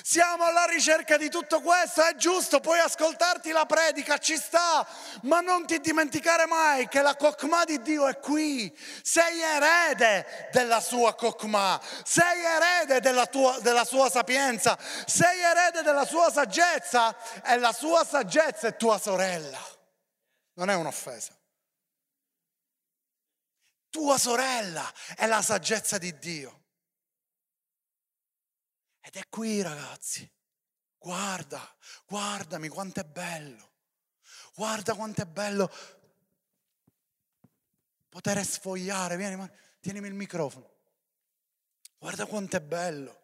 Siamo 0.04 0.44
alla 0.44 0.66
ricerca 0.66 1.18
di 1.18 1.30
tutto 1.30 1.62
questo, 1.62 2.04
è 2.04 2.16
giusto, 2.16 2.60
puoi 2.60 2.80
ascoltarti 2.80 3.52
la 3.52 3.66
predica, 3.66 4.18
ci 4.18 4.38
sta, 4.38 4.88
ma 5.24 5.42
non 5.42 5.66
ti 5.66 5.80
dimenticare 5.80 6.46
mai 6.46 6.88
che 6.88 7.02
la 7.02 7.16
cocma 7.16 7.64
di 7.64 7.82
Dio 7.82 8.08
è 8.08 8.20
qui. 8.20 8.76
Sei 9.02 9.42
erede 9.42 10.50
della 10.52 10.80
sua 10.80 11.16
cocma, 11.16 11.80
sei 12.04 12.44
erede 12.44 13.00
della, 13.00 13.26
tua, 13.26 13.60
della 13.60 13.86
sua 13.86 14.10
sapienza, 14.10 14.78
sei 15.06 15.40
erede 15.40 15.82
della 15.82 16.06
sua 16.06 16.32
saggezza 16.32 17.16
e 17.44 17.58
la 17.58 17.74
sua 17.74 18.06
saggezza 18.06 18.68
è 18.68 18.76
tua 18.76 19.00
sorella. 19.00 19.60
Non 20.54 20.70
è 20.70 20.76
un'offesa. 20.76 21.36
Tua 23.90 24.18
sorella 24.18 24.90
è 25.16 25.26
la 25.26 25.42
saggezza 25.42 25.98
di 25.98 26.18
Dio. 26.18 26.61
Ed 29.02 29.16
è 29.16 29.28
qui, 29.30 29.62
ragazzi. 29.62 30.30
Guarda, 30.98 31.60
guardami 32.06 32.68
quanto 32.68 33.00
è 33.00 33.04
bello. 33.04 33.70
Guarda 34.54 34.94
quanto 34.94 35.22
è 35.22 35.26
bello 35.26 35.72
poter 38.08 38.46
sfogliare. 38.46 39.18
Vieni, 39.18 39.50
tienimi 39.80 40.08
il 40.08 40.14
microfono. 40.14 40.70
Guarda 41.98 42.26
quanto 42.26 42.58
è 42.58 42.62
bello. 42.62 43.20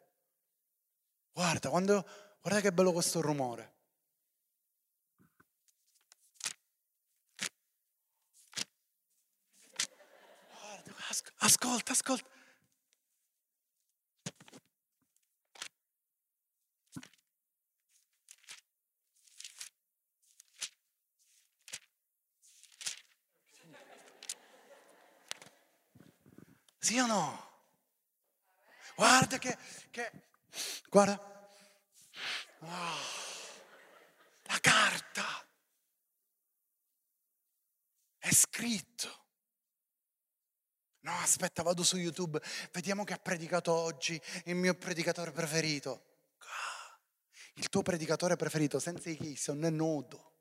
Guarda, 1.31 1.69
quando, 1.69 2.05
guarda 2.41 2.61
che 2.61 2.73
bello 2.73 2.91
questo 2.91 3.21
rumore. 3.21 3.75
Ascolta, 11.39 11.91
ascolta. 11.91 12.36
Sì 26.87 26.97
o 26.99 27.05
no? 27.05 27.51
Guarda 28.95 29.37
che, 29.39 29.57
che 29.91 30.09
guarda. 30.89 31.19
Oh, 32.59 32.97
la 34.43 34.57
carta. 34.61 35.25
È 38.17 38.31
scritto. 38.31 39.25
No, 41.01 41.11
aspetta, 41.17 41.61
vado 41.61 41.83
su 41.83 41.97
YouTube, 41.97 42.41
vediamo 42.71 43.03
che 43.03 43.15
ha 43.15 43.19
predicato 43.19 43.73
oggi 43.73 44.17
il 44.45 44.55
mio 44.55 44.73
predicatore 44.73 45.33
preferito. 45.33 46.21
Il 47.55 47.67
tuo 47.67 47.81
predicatore 47.81 48.37
preferito 48.37 48.79
senza 48.79 49.09
i 49.09 49.17
chi 49.17 49.37
non 49.47 49.65
è 49.65 49.69
nudo. 49.71 50.36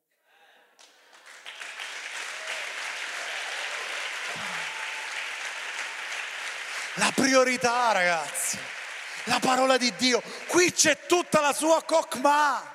La 6.99 7.13
priorità, 7.15 7.93
ragazzi, 7.93 8.59
la 9.25 9.39
parola 9.39 9.77
di 9.77 9.93
Dio. 9.97 10.23
Qui 10.49 10.73
c'è 10.73 11.07
tutta 11.07 11.41
la 11.41 11.53
sua 11.53 11.83
cocma. 11.83 12.75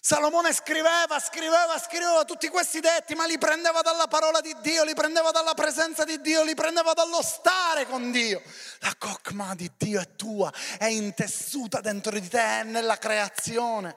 Salomone 0.00 0.52
scriveva, 0.52 1.18
scriveva, 1.18 1.78
scriveva 1.78 2.24
tutti 2.24 2.48
questi 2.48 2.78
detti, 2.78 3.14
ma 3.14 3.24
li 3.26 3.38
prendeva 3.38 3.80
dalla 3.80 4.06
parola 4.06 4.40
di 4.40 4.54
Dio, 4.60 4.84
li 4.84 4.94
prendeva 4.94 5.30
dalla 5.30 5.54
presenza 5.54 6.04
di 6.04 6.20
Dio, 6.20 6.44
li 6.44 6.54
prendeva 6.54 6.92
dallo 6.92 7.22
stare 7.22 7.86
con 7.86 8.12
Dio. 8.12 8.40
La 8.80 8.94
cocma 8.98 9.54
di 9.54 9.68
Dio 9.78 10.00
è 10.00 10.14
tua, 10.14 10.52
è 10.78 10.86
intessuta 10.86 11.80
dentro 11.80 12.12
di 12.12 12.28
te, 12.28 12.60
è 12.60 12.62
nella 12.62 12.98
creazione. 12.98 13.96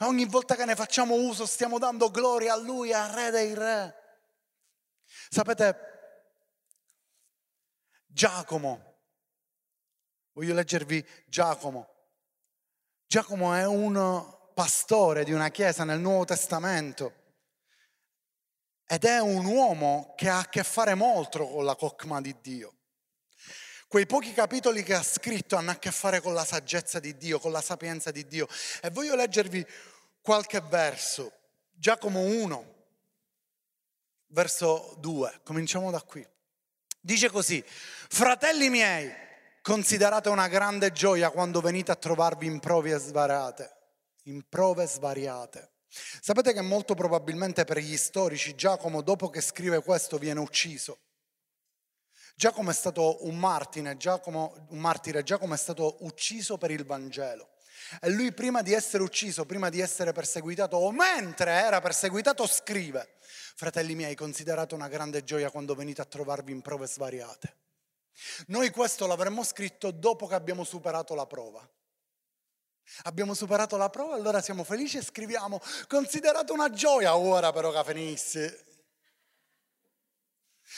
Ogni 0.00 0.26
volta 0.26 0.54
che 0.56 0.64
ne 0.66 0.74
facciamo 0.74 1.14
uso 1.14 1.46
stiamo 1.46 1.78
dando 1.78 2.10
gloria 2.10 2.54
a 2.54 2.56
Lui, 2.56 2.92
al 2.92 3.08
Re 3.08 3.30
dei 3.30 3.54
Re. 3.54 3.94
Sapete, 5.30 5.89
Giacomo 8.12 8.90
Voglio 10.32 10.54
leggervi 10.54 11.04
Giacomo. 11.26 11.88
Giacomo 13.06 13.52
è 13.52 13.66
un 13.66 14.24
pastore 14.54 15.24
di 15.24 15.32
una 15.32 15.50
chiesa 15.50 15.84
nel 15.84 15.98
Nuovo 15.98 16.24
Testamento 16.24 17.12
ed 18.86 19.04
è 19.04 19.18
un 19.18 19.44
uomo 19.44 20.14
che 20.16 20.28
ha 20.28 20.38
a 20.38 20.48
che 20.48 20.62
fare 20.62 20.94
molto 20.94 21.46
con 21.46 21.64
la 21.64 21.74
cocma 21.74 22.20
di 22.20 22.34
Dio. 22.40 22.74
Quei 23.88 24.06
pochi 24.06 24.32
capitoli 24.32 24.84
che 24.84 24.94
ha 24.94 25.02
scritto 25.02 25.56
hanno 25.56 25.72
a 25.72 25.76
che 25.76 25.90
fare 25.90 26.20
con 26.20 26.32
la 26.32 26.44
saggezza 26.44 27.00
di 27.00 27.16
Dio, 27.16 27.40
con 27.40 27.50
la 27.50 27.60
sapienza 27.60 28.12
di 28.12 28.26
Dio. 28.26 28.48
E 28.80 28.88
voglio 28.90 29.16
leggervi 29.16 29.66
qualche 30.22 30.60
verso. 30.60 31.32
Giacomo 31.70 32.20
1, 32.20 32.74
verso 34.28 34.94
2. 35.00 35.40
Cominciamo 35.42 35.90
da 35.90 36.00
qui. 36.00 36.26
Dice 37.00 37.30
così, 37.30 37.64
fratelli 37.66 38.68
miei, 38.68 39.10
considerate 39.62 40.28
una 40.28 40.48
grande 40.48 40.92
gioia 40.92 41.30
quando 41.30 41.62
venite 41.62 41.90
a 41.90 41.96
trovarvi 41.96 42.46
in 42.46 42.60
prove 42.60 42.98
svariate, 42.98 43.76
in 44.24 44.46
prove 44.46 44.86
svariate. 44.86 45.72
Sapete 45.88 46.52
che 46.52 46.60
molto 46.60 46.94
probabilmente 46.94 47.64
per 47.64 47.78
gli 47.78 47.96
storici 47.96 48.54
Giacomo 48.54 49.00
dopo 49.00 49.30
che 49.30 49.40
scrive 49.40 49.82
questo 49.82 50.18
viene 50.18 50.40
ucciso. 50.40 50.98
Giacomo 52.36 52.70
è 52.70 52.74
stato 52.74 53.26
un 53.26 53.38
martire, 53.38 53.96
Giacomo, 53.96 54.66
un 54.68 54.78
martire, 54.78 55.22
Giacomo 55.22 55.54
è 55.54 55.58
stato 55.58 55.96
ucciso 56.00 56.58
per 56.58 56.70
il 56.70 56.84
Vangelo. 56.84 57.48
E 58.00 58.10
lui 58.10 58.32
prima 58.32 58.62
di 58.62 58.72
essere 58.72 59.02
ucciso, 59.02 59.46
prima 59.46 59.68
di 59.68 59.80
essere 59.80 60.12
perseguitato, 60.12 60.76
o 60.76 60.90
mentre 60.92 61.50
era 61.52 61.80
perseguitato, 61.80 62.46
scrive, 62.46 63.16
fratelli 63.56 63.94
miei, 63.94 64.14
considerate 64.14 64.74
una 64.74 64.88
grande 64.88 65.24
gioia 65.24 65.50
quando 65.50 65.74
venite 65.74 66.00
a 66.00 66.04
trovarvi 66.04 66.52
in 66.52 66.60
prove 66.62 66.86
svariate. 66.86 67.56
Noi 68.48 68.70
questo 68.70 69.06
l'avremmo 69.06 69.42
scritto 69.42 69.90
dopo 69.90 70.26
che 70.26 70.34
abbiamo 70.34 70.64
superato 70.64 71.14
la 71.14 71.26
prova. 71.26 71.68
Abbiamo 73.04 73.34
superato 73.34 73.76
la 73.76 73.88
prova, 73.88 74.14
allora 74.14 74.40
siamo 74.40 74.64
felici 74.64 74.98
e 74.98 75.02
scriviamo, 75.02 75.60
considerate 75.86 76.52
una 76.52 76.70
gioia 76.70 77.16
ora 77.16 77.52
però 77.52 77.70
che 77.70 77.92
finisse. 77.92 78.64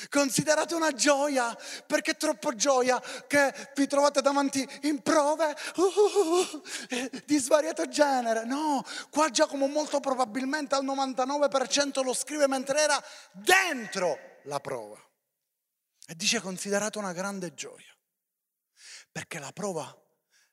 Considerate 0.09 0.75
una 0.75 0.93
gioia, 0.93 1.57
perché 1.87 2.15
troppo 2.15 2.55
gioia 2.55 3.01
che 3.27 3.53
vi 3.75 3.87
trovate 3.87 4.23
davanti 4.23 4.67
in 4.83 5.03
prove 5.03 5.55
uh, 5.77 5.83
uh, 5.83 6.63
uh, 6.91 7.11
di 7.27 7.39
svariato 7.39 7.87
genere. 7.89 8.45
No, 8.45 8.83
qua 9.11 9.29
Giacomo 9.29 9.67
molto 9.67 10.01
probabilmente 10.01 10.75
al 10.75 10.85
99% 10.85 12.03
lo 12.03 12.15
scrive 12.15 12.47
mentre 12.47 12.81
era 12.81 13.03
dentro 13.33 14.19
la 14.45 14.61
prova. 14.61 14.99
E 16.07 16.15
dice 16.15 16.41
considerate 16.41 16.99
una 16.99 17.13
grande 17.13 17.53
gioia, 17.53 17.95
perché 19.11 19.39
la 19.39 19.53
prova, 19.53 19.95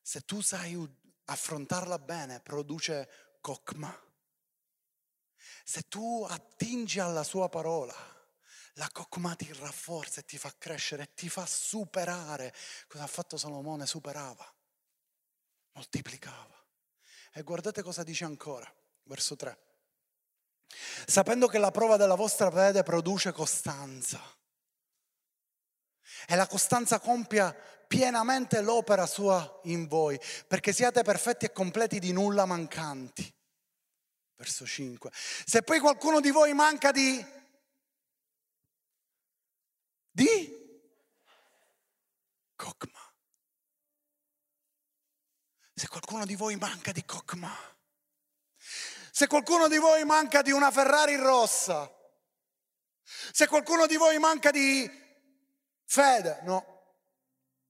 se 0.02 0.22
tu 0.22 0.42
sai 0.42 0.78
affrontarla 1.26 1.98
bene, 1.98 2.42
produce 2.42 3.38
cocma. 3.40 3.94
Se 5.64 5.84
tu 5.88 6.26
attingi 6.30 7.00
alla 7.00 7.24
sua 7.24 7.48
parola, 7.48 7.96
la 8.80 8.90
cocma 8.94 9.36
ti 9.36 9.52
rafforza 9.60 10.22
e 10.22 10.26
ti 10.26 10.38
fa 10.38 10.54
crescere 10.58 11.04
e 11.04 11.14
ti 11.14 11.28
fa 11.28 11.46
superare. 11.46 12.54
Cosa 12.88 13.04
ha 13.04 13.08
fatto 13.08 13.36
Salomone? 13.38 13.86
Superava, 13.86 14.52
moltiplicava. 15.74 16.58
E 17.34 17.44
guardate 17.44 17.84
cosa 17.84 18.04
dice 18.04 18.24
ancora, 18.24 18.74
verso 19.04 19.36
3. 19.36 19.58
Sapendo 21.06 21.48
che 21.48 21.58
la 21.58 21.72
prova 21.72 21.98
della 21.98 22.16
vostra 22.16 22.50
fede 22.50 22.82
produce 22.84 23.34
costanza. 23.34 24.22
E 26.26 26.36
la 26.36 26.48
costanza 26.48 27.00
compia 27.00 27.54
pienamente 27.86 28.62
l'opera 28.62 29.06
sua 29.06 29.60
in 29.64 29.88
voi, 29.88 30.18
perché 30.48 30.72
siate 30.72 31.02
perfetti 31.04 31.46
e 31.46 31.52
completi 31.52 32.00
di 32.00 32.14
nulla 32.14 32.46
mancanti. 32.46 33.34
Verso 34.38 34.66
5. 34.66 35.12
Se 35.14 35.64
poi 35.64 35.80
qualcuno 35.80 36.22
di 36.22 36.32
voi 36.32 36.54
manca 36.54 36.92
di 36.92 37.38
di 40.12 40.58
Cocma. 42.56 43.14
Se 45.74 45.88
qualcuno 45.88 46.26
di 46.26 46.36
voi 46.36 46.56
manca 46.58 46.92
di 46.92 47.06
Cocma, 47.06 47.56
se 49.12 49.28
qualcuno 49.28 49.68
di 49.68 49.78
voi 49.78 50.04
manca 50.04 50.42
di 50.42 50.52
una 50.52 50.72
Ferrari 50.72 51.16
rossa, 51.16 51.90
se 53.04 53.48
qualcuno 53.48 53.86
di 53.88 53.96
voi 53.96 54.20
manca 54.20 54.52
di 54.52 54.90
fede, 55.86 56.42
no, 56.44 56.98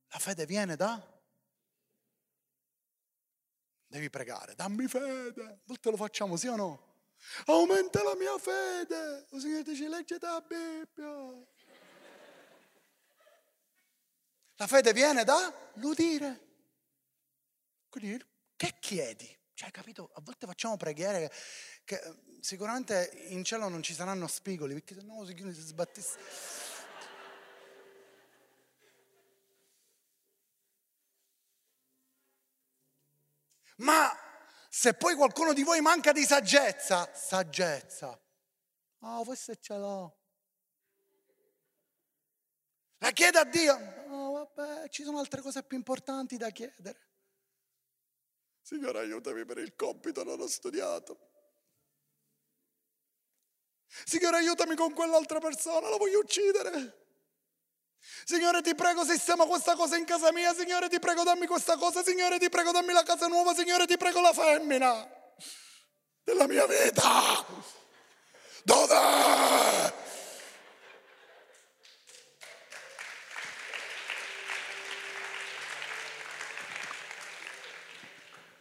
la 0.08 0.20
fede 0.20 0.46
viene 0.46 0.76
da... 0.76 1.02
Devi 3.86 4.10
pregare, 4.10 4.54
dammi 4.54 4.88
fede. 4.88 5.44
A 5.44 5.58
volte 5.64 5.90
lo 5.90 5.98
facciamo, 5.98 6.36
sì 6.36 6.48
o 6.48 6.56
no? 6.56 6.90
Aumenta 7.46 8.04
la 8.04 8.16
mia 8.16 8.38
fede. 8.38 9.26
O 9.32 9.40
Signore 9.40 9.64
dice, 9.64 9.88
leggete 9.88 10.26
la 10.28 10.42
Bibbia. 10.42 11.48
La 14.60 14.68
fede 14.68 14.92
viene 14.92 15.24
da 15.24 15.54
l'udire. 15.76 16.48
Quindi 17.88 18.22
che 18.58 18.76
chiedi? 18.80 19.38
Cioè, 19.54 19.72
capito? 19.72 20.12
A 20.16 20.22
volte 20.22 20.46
facciamo 20.46 20.76
preghiere 20.76 21.30
che, 21.30 21.32
che 21.86 22.16
sicuramente 22.42 23.10
in 23.30 23.46
cielo 23.46 23.70
non 23.70 23.82
ci 23.82 23.94
saranno 23.94 24.28
spigoli, 24.28 24.74
perché 24.74 24.96
se 24.96 25.02
no 25.02 25.24
si 25.26 25.62
sbattesse. 25.62 26.20
Ma 33.78 34.14
se 34.68 34.94
poi 34.94 35.16
qualcuno 35.16 35.54
di 35.54 35.64
voi 35.64 35.80
manca 35.80 36.12
di 36.12 36.26
saggezza, 36.26 37.10
saggezza. 37.14 38.10
Ah, 39.00 39.20
oh, 39.20 39.24
forse 39.24 39.58
ce 39.62 39.78
l'ho. 39.78 40.18
La 42.98 43.12
chiede 43.12 43.40
a 43.40 43.46
Dio 43.46 44.00
vabbè, 44.40 44.90
ci 44.90 45.04
sono 45.04 45.20
altre 45.20 45.42
cose 45.42 45.64
più 45.64 45.78
importanti 45.78 46.38
da 46.38 46.50
chiedere. 46.50 47.08
Signore, 48.62 49.00
aiutami 49.00 49.46
per 49.46 49.58
il 49.58 49.76
compito, 49.76 50.24
non 50.24 50.40
ho 50.40 50.48
studiato. 50.48 51.28
Signore, 54.06 54.38
aiutami 54.38 54.76
con 54.76 54.94
quell'altra 54.94 55.40
persona, 55.40 55.90
la 55.90 55.98
voglio 55.98 56.20
uccidere. 56.20 57.08
Signore, 58.24 58.62
ti 58.62 58.76
prego, 58.76 59.04
sistema 59.04 59.46
questa 59.46 59.76
cosa 59.76 59.98
in 59.98 60.06
casa 60.06 60.32
mia. 60.32 60.54
Signore, 60.54 60.88
ti 60.88 61.00
prego, 61.00 61.24
dammi 61.24 61.48
questa 61.48 61.76
cosa. 61.78 62.04
Signore, 62.04 62.40
ti 62.40 62.50
prego, 62.50 62.72
dammi 62.72 62.94
la 62.94 63.04
casa 63.04 63.28
nuova. 63.28 63.54
Signore, 63.54 63.86
ti 63.88 63.98
prego, 63.98 64.22
la 64.22 64.34
femmina 64.34 65.08
della 66.24 66.48
mia 66.48 66.66
vita. 66.66 67.46
Dov'è? 68.64 69.99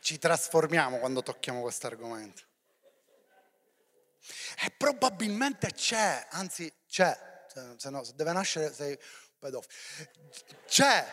Ci 0.09 0.19
trasformiamo 0.19 0.97
quando 1.01 1.23
tocchiamo 1.23 1.61
questo 1.61 1.87
argomento. 1.87 2.43
E 4.65 4.71
probabilmente 4.71 5.71
c'è, 5.71 6.27
anzi 6.31 6.73
c'è, 6.89 7.15
se 7.77 7.91
no 7.91 8.03
se 8.03 8.15
deve 8.15 8.33
nascere 8.33 8.73
sei 8.73 8.99
pedofilo. 9.39 10.31
C'è. 10.67 11.07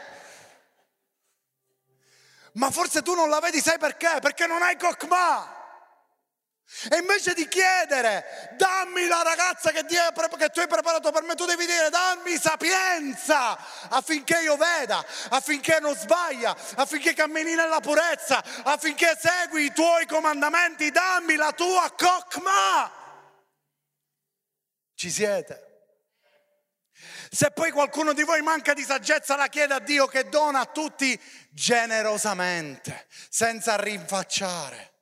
Ma 2.54 2.72
forse 2.72 3.02
tu 3.02 3.16
non 3.16 3.28
la 3.28 3.42
vedi, 3.42 3.60
sai 3.60 3.78
perché? 3.78 4.20
Perché 4.22 4.48
non 4.48 4.62
hai 4.62 4.78
Kokma. 4.78 5.65
E 6.90 6.98
invece 6.98 7.34
di 7.34 7.48
chiedere, 7.48 8.54
dammi 8.58 9.08
la 9.08 9.22
ragazza 9.22 9.72
che, 9.72 9.86
che, 9.86 10.50
tu 10.50 10.60
hai 10.60 10.68
preparato 10.68 11.12
per 11.12 11.22
me, 11.22 11.36
tu 11.36 11.46
devi 11.46 11.66
dire, 11.66 11.90
dammi 11.90 12.38
sapienza 12.38 13.56
affinché 13.90 14.40
io 14.42 14.58
veda, 14.58 15.06
affinché 15.30 15.80
non 15.80 15.96
sbaglia, 15.96 16.56
affinché 16.76 17.14
cammini 17.14 17.54
nella 17.54 17.80
purezza, 17.80 18.44
affinché 18.64 19.16
segui 19.20 19.66
i 19.66 19.74
tuoi 19.74 20.08
comandamenti, 20.08 20.90
dammi 20.90 21.36
la 21.36 21.52
tua 21.52 21.94
cocma. 21.96 22.92
Ci 24.96 25.12
siete? 25.12 25.62
Se 27.30 27.52
poi 27.52 27.72
qualcuno 27.72 28.14
di 28.14 28.24
voi 28.24 28.42
manca 28.42 28.74
di 28.74 28.84
saggezza, 28.84 29.36
la 29.36 29.48
chiede 29.48 29.76
a 29.76 29.80
Dio 29.80 30.08
che 30.08 30.30
dona 30.30 30.62
a 30.62 30.66
tutti 30.66 31.20
generosamente, 31.52 33.06
senza 33.30 33.76
rinfacciare. 33.76 34.94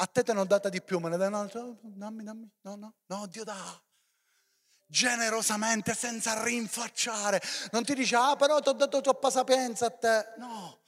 A 0.00 0.06
te 0.06 0.22
te 0.22 0.32
ne 0.32 0.40
ho 0.40 0.44
data 0.44 0.70
di 0.70 0.80
più, 0.80 0.98
me 0.98 1.10
ne 1.10 1.18
dai 1.18 1.28
un'altra? 1.28 1.62
Dammi, 1.82 2.24
dammi. 2.24 2.50
No, 2.62 2.74
no, 2.74 2.94
no, 3.04 3.26
Dio 3.26 3.44
dà. 3.44 3.82
Generosamente, 4.86 5.94
senza 5.94 6.42
rinfacciare. 6.42 7.40
Non 7.72 7.84
ti 7.84 7.94
dice, 7.94 8.16
ah, 8.16 8.34
però 8.34 8.60
ti 8.60 8.70
ho 8.70 8.72
dato 8.72 9.02
troppa 9.02 9.30
sapienza 9.30 9.86
a 9.86 9.90
te. 9.90 10.26
No. 10.38 10.80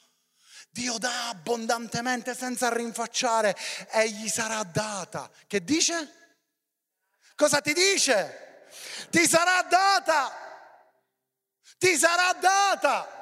Dio 0.71 0.97
dà 0.97 1.29
abbondantemente 1.29 2.35
senza 2.35 2.73
rinfacciare 2.73 3.55
e 3.91 4.09
gli 4.09 4.29
sarà 4.29 4.63
data. 4.63 5.31
Che 5.47 5.63
dice? 5.63 6.39
Cosa 7.37 7.61
ti 7.61 7.75
dice? 7.75 8.69
Ti 9.11 9.29
sarà 9.29 9.63
data. 9.65 10.33
Ti 11.77 11.97
sarà 11.99 12.33
data. 12.33 13.22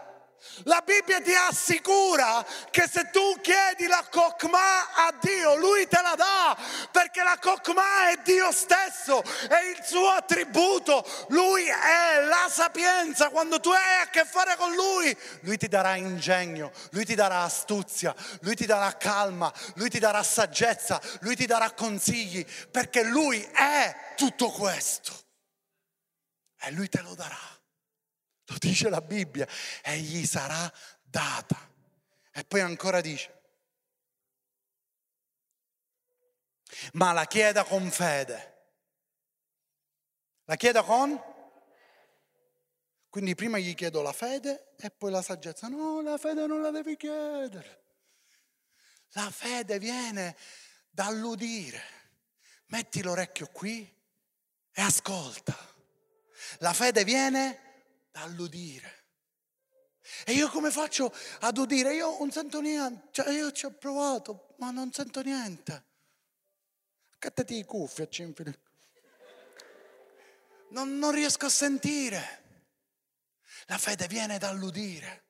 La 0.65 0.83
Bibbia 0.85 1.21
ti 1.21 1.35
assicura 1.35 2.45
che 2.71 2.89
se 2.89 3.11
tu 3.11 3.39
chiedi 3.41 3.87
la 3.87 4.07
Kokma 4.11 4.93
a 4.95 5.15
Dio, 5.21 5.57
Lui 5.57 5.87
te 5.87 6.01
la 6.01 6.15
dà, 6.15 6.57
perché 6.91 7.23
la 7.23 7.39
Kokma 7.39 8.11
è 8.11 8.21
Dio 8.23 8.51
stesso, 8.51 9.23
è 9.23 9.61
il 9.65 9.85
suo 9.85 10.09
attributo, 10.09 11.05
Lui 11.29 11.65
è 11.67 12.25
la 12.25 12.49
sapienza. 12.51 13.29
Quando 13.29 13.61
tu 13.61 13.71
hai 13.71 14.03
a 14.03 14.09
che 14.09 14.25
fare 14.25 14.57
con 14.57 14.75
Lui, 14.75 15.17
Lui 15.43 15.57
ti 15.59 15.69
darà 15.69 15.97
ingegno, 15.97 16.73
Lui 16.91 17.05
ti 17.05 17.15
darà 17.15 17.43
astuzia, 17.43 18.15
Lui 18.41 18.55
ti 18.55 18.67
darà 18.67 18.97
calma, 18.97 19.53
Lui 19.75 19.91
ti 19.91 19.99
darà 19.99 20.23
saggezza, 20.23 21.01
Lui 21.21 21.37
ti 21.37 21.47
darà 21.47 21.71
consigli, 21.73 22.47
perché 22.71 23.03
Lui 23.03 23.43
è 23.53 24.15
tutto 24.17 24.51
questo. 24.51 25.13
E 26.63 26.71
Lui 26.73 26.89
te 26.89 27.01
lo 27.03 27.15
darà. 27.15 27.60
Lo 28.51 28.57
dice 28.59 28.89
la 28.91 29.01
Bibbia, 29.01 29.47
e 29.83 29.99
gli 29.99 30.27
sarà 30.27 30.71
data. 31.03 31.57
E 32.33 32.45
poi 32.45 32.61
ancora 32.61 33.01
dice, 33.01 33.39
ma 36.93 37.13
la 37.13 37.27
chieda 37.27 37.65
con 37.65 37.91
fede. 37.91 38.49
La 40.45 40.57
chieda 40.57 40.83
con? 40.83 41.29
Quindi 43.09 43.35
prima 43.35 43.59
gli 43.59 43.75
chiedo 43.75 44.03
la 44.03 44.13
fede 44.13 44.75
e 44.77 44.91
poi 44.91 45.11
la 45.11 45.23
saggezza. 45.23 45.69
No, 45.69 46.01
la 46.01 46.17
fede 46.17 46.47
non 46.47 46.63
la 46.63 46.71
devi 46.71 46.97
chiedere. 46.97 47.79
La 49.13 49.31
fede 49.31 49.79
viene 49.79 50.37
dall'udire. 50.89 51.99
Metti 52.67 53.03
l'orecchio 53.03 53.49
qui 53.49 53.81
e 54.73 54.83
ascolta. 54.83 55.57
La 56.59 56.73
fede 56.73 57.03
viene 57.03 57.70
dall'udire. 58.11 58.99
E 60.25 60.33
io 60.33 60.49
come 60.49 60.71
faccio 60.71 61.15
ad 61.41 61.59
udire? 61.59 61.95
Io 61.95 62.17
non 62.19 62.31
sento 62.31 62.61
niente, 62.61 63.09
cioè 63.13 63.31
io 63.33 63.53
ci 63.53 63.67
ho 63.67 63.71
provato, 63.73 64.55
ma 64.59 64.71
non 64.71 64.93
sento 64.93 65.23
niente. 65.23 65.85
Cattati 67.19 67.57
i 67.59 67.65
cuffie, 67.65 68.09
non, 70.71 70.99
non 70.99 71.13
riesco 71.13 71.47
a 71.47 71.51
sentire. 71.51 72.39
La 73.67 73.79
fede 73.79 74.09
viene 74.09 74.39
dall'udire, 74.39 75.27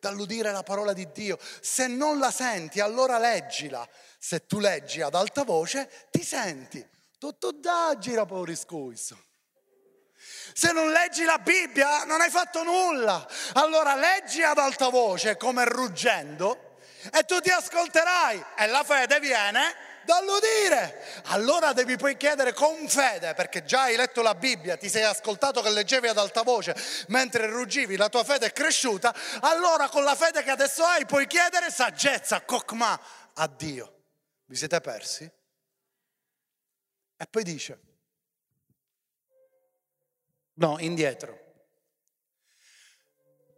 dall'udire 0.00 0.52
la 0.52 0.62
parola 0.62 0.92
di 0.92 1.10
Dio. 1.12 1.38
Se 1.60 1.86
non 1.86 2.18
la 2.18 2.30
senti, 2.30 2.80
allora 2.80 3.18
leggila. 3.18 3.86
Se 4.18 4.46
tu 4.46 4.58
leggi 4.58 5.02
ad 5.02 5.14
alta 5.14 5.44
voce, 5.44 6.08
ti 6.10 6.22
senti. 6.22 6.86
Tutto 7.18 7.52
da 7.52 7.96
gira 7.98 8.24
pure 8.24 8.54
scuso. 8.54 9.22
Se 10.52 10.72
non 10.72 10.90
leggi 10.90 11.24
la 11.24 11.38
Bibbia 11.38 12.04
non 12.04 12.20
hai 12.20 12.30
fatto 12.30 12.62
nulla. 12.62 13.26
Allora 13.54 13.94
leggi 13.94 14.42
ad 14.42 14.58
alta 14.58 14.88
voce 14.88 15.36
come 15.36 15.64
ruggendo 15.64 16.76
e 17.12 17.24
tu 17.24 17.40
ti 17.40 17.50
ascolterai 17.50 18.44
e 18.56 18.66
la 18.66 18.82
fede 18.84 19.20
viene 19.20 19.92
dall'udire. 20.04 21.22
Allora 21.26 21.72
devi 21.72 21.96
poi 21.96 22.16
chiedere 22.16 22.52
con 22.52 22.88
fede, 22.88 23.34
perché 23.34 23.64
già 23.64 23.82
hai 23.82 23.96
letto 23.96 24.22
la 24.22 24.34
Bibbia, 24.34 24.76
ti 24.76 24.88
sei 24.88 25.02
ascoltato 25.02 25.60
che 25.62 25.70
leggevi 25.70 26.08
ad 26.08 26.18
alta 26.18 26.42
voce 26.42 26.74
mentre 27.08 27.46
ruggivi, 27.46 27.96
la 27.96 28.08
tua 28.08 28.24
fede 28.24 28.46
è 28.46 28.52
cresciuta, 28.52 29.14
allora 29.40 29.88
con 29.88 30.04
la 30.04 30.14
fede 30.14 30.42
che 30.42 30.50
adesso 30.50 30.84
hai 30.84 31.06
puoi 31.06 31.26
chiedere 31.26 31.70
saggezza, 31.70 32.42
kokma 32.42 33.00
a 33.34 33.46
Dio. 33.48 33.92
Vi 34.46 34.56
siete 34.56 34.80
persi? 34.80 35.24
E 37.16 37.26
poi 37.30 37.42
dice, 37.42 37.78
No, 40.54 40.78
indietro. 40.78 41.42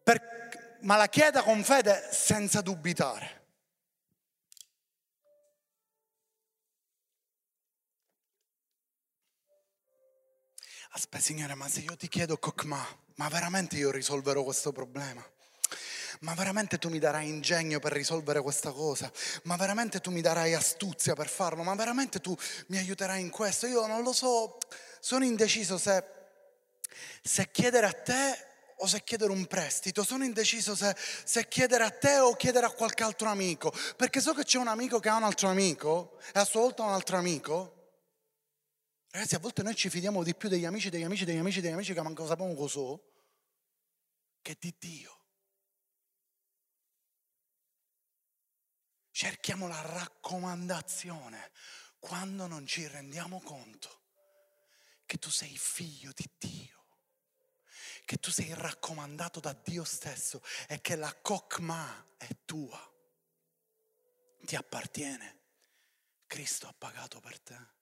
Per, 0.02 0.78
ma 0.82 0.96
la 0.96 1.09
chieda 1.09 1.42
con 1.42 1.62
fede 1.62 2.09
senza 2.11 2.61
dubitare. 2.61 3.44
Aspetta, 10.92 11.22
Signore, 11.22 11.54
ma 11.54 11.68
se 11.68 11.80
io 11.80 11.94
ti 11.96 12.09
chiedo 12.09 12.38
Kokma, 12.38 12.82
ma 13.16 13.28
veramente 13.28 13.76
io 13.76 13.90
risolverò 13.90 14.42
questo 14.42 14.72
problema? 14.72 15.22
Ma 16.20 16.32
veramente 16.32 16.78
tu 16.78 16.88
mi 16.88 16.98
darai 16.98 17.28
ingegno 17.28 17.78
per 17.80 17.92
risolvere 17.92 18.40
questa 18.40 18.70
cosa? 18.70 19.12
Ma 19.42 19.56
veramente 19.56 20.00
tu 20.00 20.11
mi 20.11 20.22
darai 20.22 20.54
astuzia 20.54 21.12
per 21.12 21.28
farlo? 21.28 21.62
Ma 21.62 21.74
veramente 21.74 22.20
tu 22.20 22.35
mi 22.68 22.78
aiuterai 22.78 23.20
in 23.20 23.28
questo? 23.28 23.66
Io 23.66 23.87
non 23.87 24.02
lo 24.02 24.14
so, 24.14 24.56
sono 25.00 25.26
indeciso 25.26 25.76
se 25.76 26.15
se 27.22 27.50
chiedere 27.50 27.87
a 27.87 27.92
te 27.92 28.46
o 28.78 28.87
se 28.87 29.02
chiedere 29.02 29.32
un 29.32 29.46
prestito, 29.46 30.02
sono 30.04 30.24
indeciso 30.24 30.74
se, 30.74 30.94
se, 30.96 31.48
chiedere 31.48 31.85
a 31.85 31.90
te 31.90 32.18
o 32.18 32.35
chiedere 32.35 32.66
a 32.66 32.70
qualche 32.70 33.04
altro 33.04 33.28
amico, 33.28 33.72
perché 33.96 34.20
so 34.20 34.35
che 34.35 34.44
c'è 34.44 34.59
un 34.59 34.68
amico 34.68 34.98
che 34.98 35.09
ha 35.09 35.16
un 35.16 35.22
altro 35.22 35.48
amico 35.48 36.18
e 36.35 36.38
a 36.38 36.44
sua 36.44 36.61
volta 36.61 36.82
un 36.82 36.92
altro 36.92 37.16
amico. 37.16 37.72
Ragazzi, 39.11 39.35
a 39.35 39.38
volte 39.38 39.62
noi 39.62 39.74
ci 39.74 39.88
fidiamo 39.88 40.22
di 40.22 40.35
più 40.35 40.48
degli 40.48 40.66
amici, 40.66 40.90
degli 40.90 41.04
amici, 41.04 41.24
degli 41.24 41.38
amici, 41.38 41.61
degli 41.61 41.72
amici 41.72 41.94
che 41.94 42.02
manco 42.02 42.26
sappiamo 42.26 42.54
cos'ho, 42.54 43.02
che 44.42 44.56
di 44.59 44.74
Dio. 44.78 45.14
Cerchiamo 49.11 49.66
la 49.68 49.80
raccomandazione 49.80 51.50
quando 51.98 52.46
non 52.46 52.66
ci 52.66 52.87
rendiamo 52.87 53.40
conto 53.40 54.02
che 55.06 55.16
tu 55.16 55.30
sei 55.30 55.56
figlio 55.56 56.11
di 56.14 56.28
Dio 56.37 56.75
che 58.06 58.18
tu 58.18 58.30
sei 58.30 58.54
raccomandato 58.54 59.40
da 59.40 59.52
Dio 59.52 59.84
stesso 59.84 60.40
e 60.68 60.80
che 60.80 60.94
la 60.94 61.12
Kokma 61.12 62.06
è 62.16 62.28
tua, 62.46 62.80
ti 64.46 64.56
appartiene. 64.56 65.34
Cristo 66.26 66.68
ha 66.68 66.74
pagato 66.76 67.20
per 67.20 67.40
te. 67.40 67.74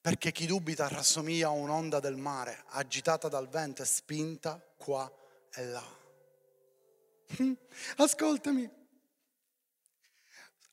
Perché 0.00 0.32
chi 0.32 0.46
dubita 0.46 0.88
rassomiglia 0.88 1.48
a 1.48 1.50
un'onda 1.50 1.98
del 1.98 2.16
mare, 2.16 2.64
agitata 2.68 3.28
dal 3.28 3.48
vento 3.48 3.82
e 3.82 3.84
spinta 3.84 4.60
qua 4.76 5.10
e 5.52 5.64
là. 5.64 6.00
Ascoltami. 7.96 8.80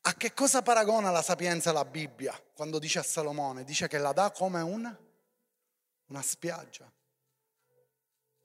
A 0.02 0.14
che 0.14 0.32
cosa 0.34 0.62
paragona 0.62 1.10
la 1.10 1.22
sapienza 1.22 1.72
la 1.72 1.84
Bibbia 1.84 2.40
quando 2.54 2.78
dice 2.78 3.00
a 3.00 3.02
Salomone? 3.02 3.64
Dice 3.64 3.88
che 3.88 3.98
la 3.98 4.12
dà 4.12 4.30
come 4.30 4.60
un 4.60 5.08
una 6.10 6.22
spiaggia, 6.22 6.90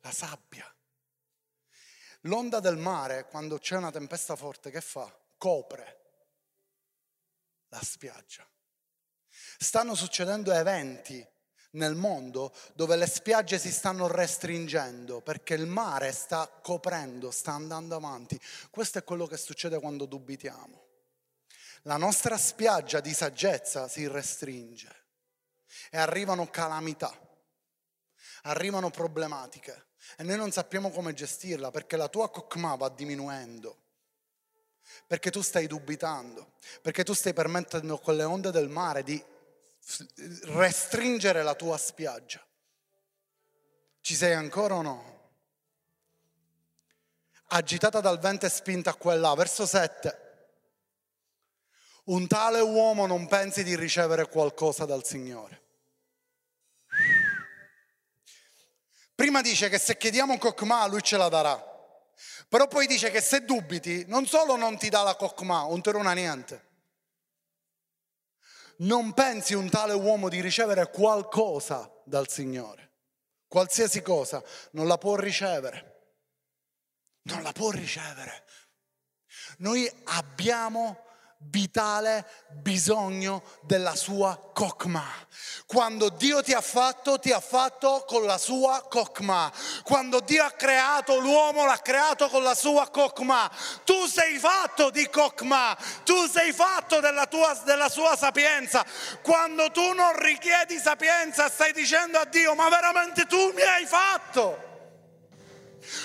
la 0.01 0.11
sabbia. 0.11 0.71
L'onda 2.21 2.59
del 2.59 2.77
mare, 2.77 3.25
quando 3.25 3.57
c'è 3.57 3.75
una 3.75 3.91
tempesta 3.91 4.35
forte, 4.35 4.71
che 4.71 4.81
fa? 4.81 5.11
Copre 5.37 6.01
la 7.67 7.81
spiaggia. 7.81 8.47
Stanno 9.57 9.95
succedendo 9.95 10.51
eventi 10.51 11.27
nel 11.71 11.95
mondo 11.95 12.53
dove 12.73 12.95
le 12.95 13.05
spiagge 13.05 13.59
si 13.59 13.71
stanno 13.71 14.07
restringendo 14.07 15.21
perché 15.21 15.55
il 15.55 15.65
mare 15.65 16.11
sta 16.13 16.47
coprendo, 16.47 17.31
sta 17.31 17.51
andando 17.51 17.95
avanti. 17.95 18.39
Questo 18.69 18.99
è 18.99 19.03
quello 19.03 19.27
che 19.27 19.37
succede 19.37 19.79
quando 19.79 20.05
dubitiamo. 20.05 20.83
La 21.83 21.97
nostra 21.97 22.37
spiaggia 22.37 23.01
di 23.01 23.13
saggezza 23.13 23.87
si 23.87 24.07
restringe 24.07 25.03
e 25.91 25.97
arrivano 25.97 26.49
calamità 26.49 27.24
arrivano 28.45 28.89
problematiche 28.89 29.87
e 30.17 30.23
noi 30.23 30.37
non 30.37 30.51
sappiamo 30.51 30.89
come 30.89 31.13
gestirla 31.13 31.71
perché 31.71 31.97
la 31.97 32.07
tua 32.07 32.29
kokma 32.29 32.75
va 32.75 32.89
diminuendo, 32.89 33.77
perché 35.07 35.31
tu 35.31 35.41
stai 35.41 35.67
dubitando, 35.67 36.53
perché 36.81 37.03
tu 37.03 37.13
stai 37.13 37.33
permettendo 37.33 37.97
con 37.97 38.15
le 38.15 38.23
onde 38.23 38.51
del 38.51 38.69
mare 38.69 39.03
di 39.03 39.23
restringere 40.43 41.43
la 41.43 41.55
tua 41.55 41.77
spiaggia. 41.77 42.43
Ci 44.01 44.15
sei 44.15 44.33
ancora 44.33 44.75
o 44.75 44.81
no? 44.81 45.13
Agitata 47.47 47.99
dal 48.01 48.19
vento 48.19 48.45
e 48.45 48.49
spinta 48.49 48.91
a 48.91 48.95
quella, 48.95 49.33
verso 49.33 49.65
7. 49.65 50.23
Un 52.05 52.27
tale 52.27 52.59
uomo 52.59 53.07
non 53.07 53.27
pensi 53.27 53.63
di 53.63 53.75
ricevere 53.75 54.27
qualcosa 54.27 54.85
dal 54.85 55.03
Signore. 55.03 55.64
Prima 59.15 59.41
dice 59.41 59.69
che 59.69 59.79
se 59.79 59.97
chiediamo 59.97 60.37
Kokma 60.37 60.85
lui 60.87 61.01
ce 61.01 61.15
la 61.15 61.29
darà. 61.29 61.73
Però 62.49 62.67
poi 62.67 62.85
dice 62.85 63.09
che 63.09 63.21
se 63.21 63.45
dubiti, 63.45 64.05
non 64.07 64.25
solo 64.25 64.55
non 64.57 64.77
ti 64.77 64.89
dà 64.89 65.01
la 65.01 65.15
Kokma, 65.15 65.61
non 65.61 65.81
ti 65.81 65.89
runa 65.91 66.13
niente. 66.13 66.63
Non 68.77 69.13
pensi 69.13 69.53
un 69.53 69.69
tale 69.69 69.93
uomo 69.93 70.27
di 70.27 70.41
ricevere 70.41 70.89
qualcosa 70.89 71.89
dal 72.03 72.29
Signore. 72.29 72.91
Qualsiasi 73.47 74.01
cosa 74.01 74.43
non 74.71 74.85
la 74.85 74.97
può 74.97 75.15
ricevere. 75.15 75.93
Non 77.23 77.41
la 77.41 77.53
può 77.53 77.71
ricevere. 77.71 78.43
Noi 79.59 79.89
abbiamo 80.05 81.04
vitale 81.49 82.25
bisogno 82.49 83.43
della 83.61 83.95
sua 83.95 84.37
kokma. 84.53 85.03
Quando 85.65 86.09
Dio 86.09 86.41
ti 86.41 86.53
ha 86.53 86.61
fatto, 86.61 87.19
ti 87.19 87.31
ha 87.31 87.39
fatto 87.39 88.03
con 88.07 88.23
la 88.25 88.37
sua 88.37 88.85
kokma. 88.87 89.51
Quando 89.83 90.19
Dio 90.19 90.43
ha 90.43 90.51
creato 90.51 91.19
l'uomo, 91.19 91.65
l'ha 91.65 91.79
creato 91.79 92.29
con 92.29 92.43
la 92.43 92.55
sua 92.55 92.89
kokma. 92.89 93.49
Tu 93.83 94.05
sei 94.05 94.37
fatto 94.37 94.89
di 94.89 95.09
kokma, 95.09 95.75
tu 96.03 96.27
sei 96.27 96.53
fatto 96.53 96.99
della, 96.99 97.25
tua, 97.25 97.53
della 97.65 97.89
sua 97.89 98.15
sapienza. 98.15 98.85
Quando 99.21 99.71
tu 99.71 99.93
non 99.93 100.17
richiedi 100.19 100.77
sapienza, 100.77 101.49
stai 101.49 101.73
dicendo 101.73 102.19
a 102.19 102.25
Dio, 102.25 102.53
ma 102.55 102.69
veramente 102.69 103.25
tu 103.25 103.51
mi 103.53 103.61
hai 103.61 103.85
fatto. 103.85 104.73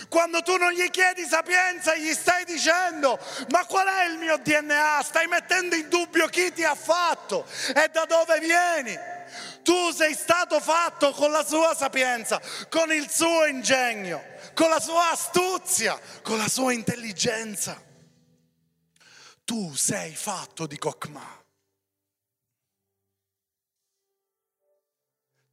Quando 0.09 0.43
tu 0.43 0.57
non 0.57 0.72
gli 0.72 0.89
chiedi 0.91 1.24
sapienza, 1.24 1.95
gli 1.95 2.12
stai 2.12 2.45
dicendo, 2.45 3.18
ma 3.49 3.64
qual 3.66 3.87
è 3.87 4.05
il 4.05 4.18
mio 4.18 4.39
DNA? 4.39 5.03
Stai 5.03 5.26
mettendo 5.26 5.74
in 5.74 5.89
dubbio 5.89 6.26
chi 6.28 6.53
ti 6.53 6.64
ha 6.64 6.74
fatto 6.74 7.47
e 7.74 7.89
da 7.89 8.05
dove 8.05 8.39
vieni. 8.41 8.99
Tu 9.62 9.93
sei 9.93 10.14
stato 10.14 10.61
fatto 10.61 11.12
con 11.12 11.31
la 11.31 11.45
sua 11.45 11.74
sapienza, 11.74 12.41
con 12.68 12.93
il 12.93 13.09
suo 13.11 13.47
ingegno, 13.47 14.22
con 14.55 14.68
la 14.68 14.81
sua 14.81 15.11
astuzia, 15.11 15.99
con 16.22 16.39
la 16.39 16.49
sua 16.49 16.72
intelligenza. 16.72 17.81
Tu 19.45 19.74
sei 19.74 20.14
fatto 20.14 20.66
di 20.66 20.78
Kokma. 20.78 21.45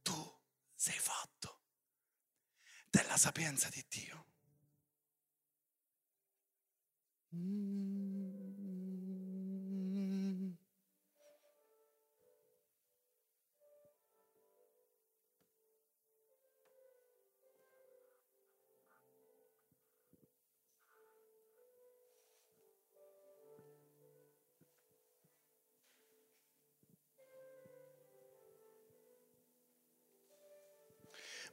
Tu 0.02 0.40
sei 0.74 0.98
fatto 0.98 1.60
della 2.90 3.16
sapienza 3.16 3.68
di 3.68 3.84
Dio. 3.88 4.17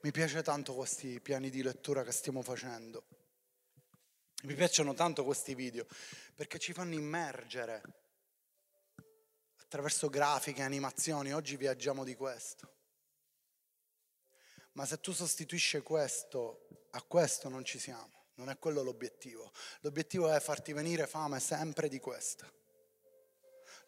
Mi 0.05 0.11
piace 0.11 0.43
tanto 0.43 0.75
questi 0.75 1.19
piani 1.19 1.49
di 1.49 1.63
lettura 1.63 2.03
che 2.03 2.11
stiamo 2.11 2.43
facendo. 2.43 3.24
Mi 4.45 4.53
piacciono 4.53 4.93
tanto 4.93 5.23
questi 5.23 5.55
video 5.55 5.87
perché 6.35 6.59
ci 6.59 6.71
fanno 6.71 6.93
immergere 6.93 7.81
attraverso 9.57 10.07
grafiche, 10.07 10.61
animazioni. 10.61 11.33
Oggi 11.33 11.57
viaggiamo 11.57 12.03
di 12.03 12.13
questo. 12.13 12.73
Ma 14.73 14.85
se 14.85 14.99
tu 14.99 15.13
sostituisci 15.13 15.79
questo 15.81 16.67
a 16.91 17.01
questo 17.01 17.49
non 17.49 17.65
ci 17.65 17.79
siamo. 17.79 18.27
Non 18.35 18.49
è 18.49 18.59
quello 18.59 18.83
l'obiettivo. 18.83 19.51
L'obiettivo 19.79 20.31
è 20.31 20.39
farti 20.39 20.73
venire 20.73 21.07
fame 21.07 21.39
sempre 21.39 21.87
di 21.87 21.99
questo. 21.99 22.64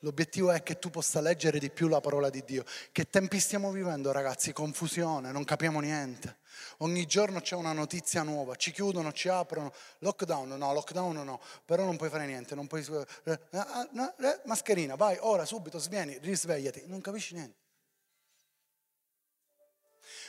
L'obiettivo 0.01 0.51
è 0.51 0.61
che 0.61 0.77
tu 0.77 0.89
possa 0.89 1.21
leggere 1.21 1.57
di 1.57 1.71
più 1.71 1.87
la 1.87 1.99
parola 1.99 2.29
di 2.29 2.43
Dio. 2.43 2.63
Che 2.91 3.09
tempi 3.09 3.39
stiamo 3.39 3.71
vivendo, 3.71 4.11
ragazzi? 4.11 4.53
Confusione, 4.53 5.31
non 5.31 5.43
capiamo 5.43 5.79
niente. 5.79 6.37
Ogni 6.79 7.05
giorno 7.05 7.39
c'è 7.39 7.55
una 7.55 7.71
notizia 7.71 8.21
nuova, 8.21 8.55
ci 8.55 8.71
chiudono, 8.71 9.11
ci 9.11 9.27
aprono. 9.27 9.73
Lockdown, 9.99 10.49
no, 10.49 10.73
lockdown 10.73 11.23
no, 11.23 11.41
però 11.65 11.83
non 11.83 11.97
puoi 11.97 12.09
fare 12.09 12.27
niente, 12.27 12.53
non 12.53 12.67
puoi... 12.67 12.85
Eh, 13.23 13.31
eh, 13.31 13.39
eh, 13.51 14.41
mascherina, 14.45 14.95
vai, 14.95 15.17
ora, 15.19 15.45
subito, 15.45 15.79
svieni, 15.79 16.17
risvegliati. 16.19 16.83
Non 16.85 17.01
capisci 17.01 17.33
niente. 17.33 17.65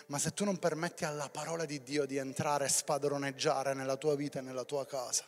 Ma 0.07 0.19
se 0.19 0.33
tu 0.33 0.45
non 0.45 0.59
permetti 0.59 1.05
alla 1.05 1.29
parola 1.29 1.67
di 1.67 1.83
Dio 1.83 2.07
di 2.07 2.17
entrare 2.17 2.65
e 2.65 2.69
spadroneggiare 2.69 3.75
nella 3.75 3.97
tua 3.97 4.17
vita 4.17 4.39
e 4.39 4.43
nella 4.43 4.65
tua 4.65 4.87
casa, 4.87 5.25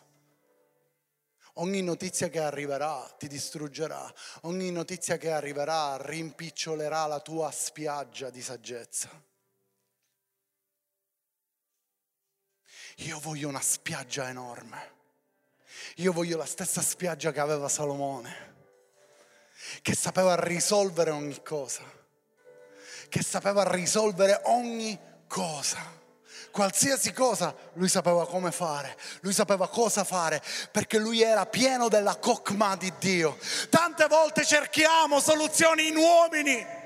Ogni 1.55 1.83
notizia 1.83 2.29
che 2.29 2.41
arriverà 2.41 3.13
ti 3.19 3.27
distruggerà, 3.29 4.13
ogni 4.43 4.71
notizia 4.71 5.17
che 5.17 5.31
arriverà 5.31 5.97
rimpicciolerà 6.01 7.07
la 7.07 7.21
tua 7.21 7.51
spiaggia 7.51 8.31
di 8.31 8.41
saggezza. 8.41 9.09
Io 12.97 13.19
voglio 13.19 13.49
una 13.49 13.61
spiaggia 13.61 14.29
enorme. 14.29 14.99
Io 15.97 16.13
voglio 16.13 16.37
la 16.37 16.47
stessa 16.47 16.83
spiaggia 16.83 17.33
che 17.33 17.41
aveva 17.41 17.69
Salomone, 17.69 18.55
che 19.83 19.95
sapeva 19.95 20.35
risolvere 20.37 21.11
ogni 21.11 21.43
cosa, 21.43 21.83
che 23.09 23.23
sapeva 23.23 23.71
risolvere 23.71 24.41
ogni 24.45 24.99
cosa 25.27 26.00
qualsiasi 26.51 27.13
cosa 27.13 27.55
lui 27.75 27.89
sapeva 27.89 28.27
come 28.27 28.51
fare, 28.51 28.97
lui 29.21 29.33
sapeva 29.33 29.69
cosa 29.69 30.05
fare, 30.05 30.43
perché 30.71 30.99
lui 30.99 31.23
era 31.23 31.47
pieno 31.47 31.89
della 31.89 32.17
cocma 32.17 32.77
di 32.77 32.93
Dio. 32.99 33.39
Tante 33.69 34.07
volte 34.07 34.45
cerchiamo 34.45 35.21
soluzioni 35.21 35.89
in 35.89 35.97
uomini. 35.97 36.79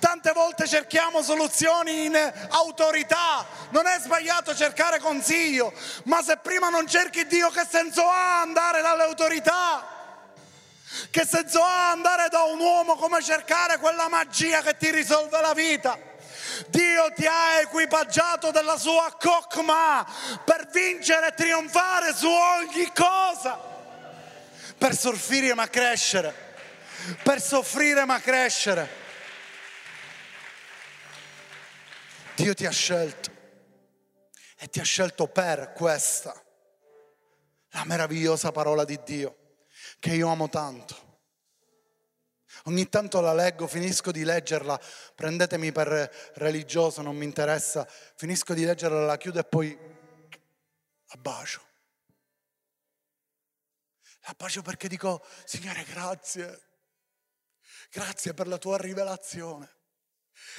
Tante 0.00 0.32
volte 0.32 0.66
cerchiamo 0.66 1.22
soluzioni 1.22 2.06
in 2.06 2.32
autorità, 2.50 3.46
non 3.70 3.86
è 3.86 3.98
sbagliato 4.00 4.54
cercare 4.54 4.98
consiglio, 4.98 5.72
ma 6.04 6.20
se 6.20 6.36
prima 6.38 6.68
non 6.68 6.86
cerchi 6.88 7.26
Dio 7.26 7.48
che 7.50 7.64
senso 7.68 8.02
ha 8.02 8.40
andare 8.40 8.82
dalle 8.82 9.04
autorità? 9.04 9.86
Che 11.10 11.24
senso 11.24 11.62
ha 11.62 11.90
andare 11.90 12.28
da 12.28 12.42
un 12.42 12.58
uomo 12.58 12.96
come 12.96 13.22
cercare 13.22 13.78
quella 13.78 14.08
magia 14.08 14.60
che 14.62 14.76
ti 14.76 14.90
risolve 14.90 15.40
la 15.40 15.54
vita? 15.54 16.11
Dio 16.68 17.12
ti 17.14 17.26
ha 17.26 17.60
equipaggiato 17.60 18.50
della 18.50 18.78
sua 18.78 19.16
cocma 19.18 20.06
per 20.44 20.68
vincere 20.70 21.28
e 21.28 21.34
trionfare 21.34 22.14
su 22.14 22.26
ogni 22.26 22.90
cosa, 22.94 23.58
per 24.76 24.96
soffrire 24.96 25.54
ma 25.54 25.68
crescere, 25.68 26.34
per 27.22 27.40
soffrire 27.40 28.04
ma 28.04 28.20
crescere. 28.20 29.00
Dio 32.34 32.54
ti 32.54 32.66
ha 32.66 32.70
scelto 32.70 33.30
e 34.58 34.68
ti 34.68 34.80
ha 34.80 34.84
scelto 34.84 35.26
per 35.28 35.72
questa, 35.72 36.34
la 37.70 37.84
meravigliosa 37.84 38.52
parola 38.52 38.84
di 38.84 39.00
Dio 39.04 39.36
che 39.98 40.14
io 40.14 40.28
amo 40.28 40.48
tanto. 40.48 41.11
Ogni 42.64 42.88
tanto 42.88 43.20
la 43.20 43.34
leggo, 43.34 43.66
finisco 43.66 44.12
di 44.12 44.22
leggerla, 44.22 44.80
prendetemi 45.14 45.72
per 45.72 46.32
religioso, 46.34 47.02
non 47.02 47.16
mi 47.16 47.24
interessa, 47.24 47.84
finisco 48.14 48.54
di 48.54 48.64
leggerla, 48.64 49.04
la 49.04 49.16
chiudo 49.16 49.40
e 49.40 49.44
poi 49.44 49.76
abbacio. 51.08 51.60
Abbacio 54.26 54.62
perché 54.62 54.86
dico, 54.86 55.24
Signore, 55.44 55.84
grazie, 55.84 56.60
grazie 57.90 58.32
per 58.32 58.46
la 58.46 58.58
tua 58.58 58.76
rivelazione. 58.76 59.80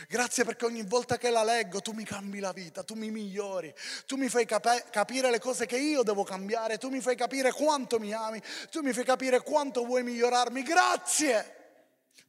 Grazie 0.07 0.43
perché 0.43 0.65
ogni 0.65 0.83
volta 0.83 1.17
che 1.17 1.29
la 1.29 1.43
leggo 1.43 1.81
tu 1.81 1.93
mi 1.93 2.03
cambi 2.03 2.39
la 2.39 2.51
vita, 2.51 2.83
tu 2.83 2.93
mi 2.93 3.09
migliori, 3.09 3.73
tu 4.05 4.17
mi 4.17 4.29
fai 4.29 4.45
cap- 4.45 4.89
capire 4.89 5.31
le 5.31 5.39
cose 5.39 5.65
che 5.65 5.77
io 5.77 6.03
devo 6.03 6.23
cambiare, 6.23 6.77
tu 6.77 6.89
mi 6.89 7.01
fai 7.01 7.15
capire 7.15 7.51
quanto 7.51 7.99
mi 7.99 8.13
ami, 8.13 8.41
tu 8.69 8.81
mi 8.81 8.93
fai 8.93 9.03
capire 9.03 9.41
quanto 9.41 9.83
vuoi 9.83 10.03
migliorarmi. 10.03 10.61
Grazie! 10.61 11.62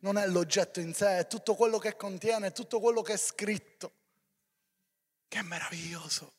Non 0.05 0.18
è 0.18 0.26
l'oggetto 0.26 0.80
in 0.80 0.92
sé, 0.92 1.20
è 1.20 1.26
tutto 1.26 1.55
quello 1.55 1.78
che 1.78 1.96
contiene, 1.96 2.48
è 2.48 2.52
tutto 2.52 2.78
quello 2.78 3.00
che 3.00 3.14
è 3.14 3.16
scritto. 3.16 3.92
Che 5.26 5.42
meraviglioso. 5.42 6.34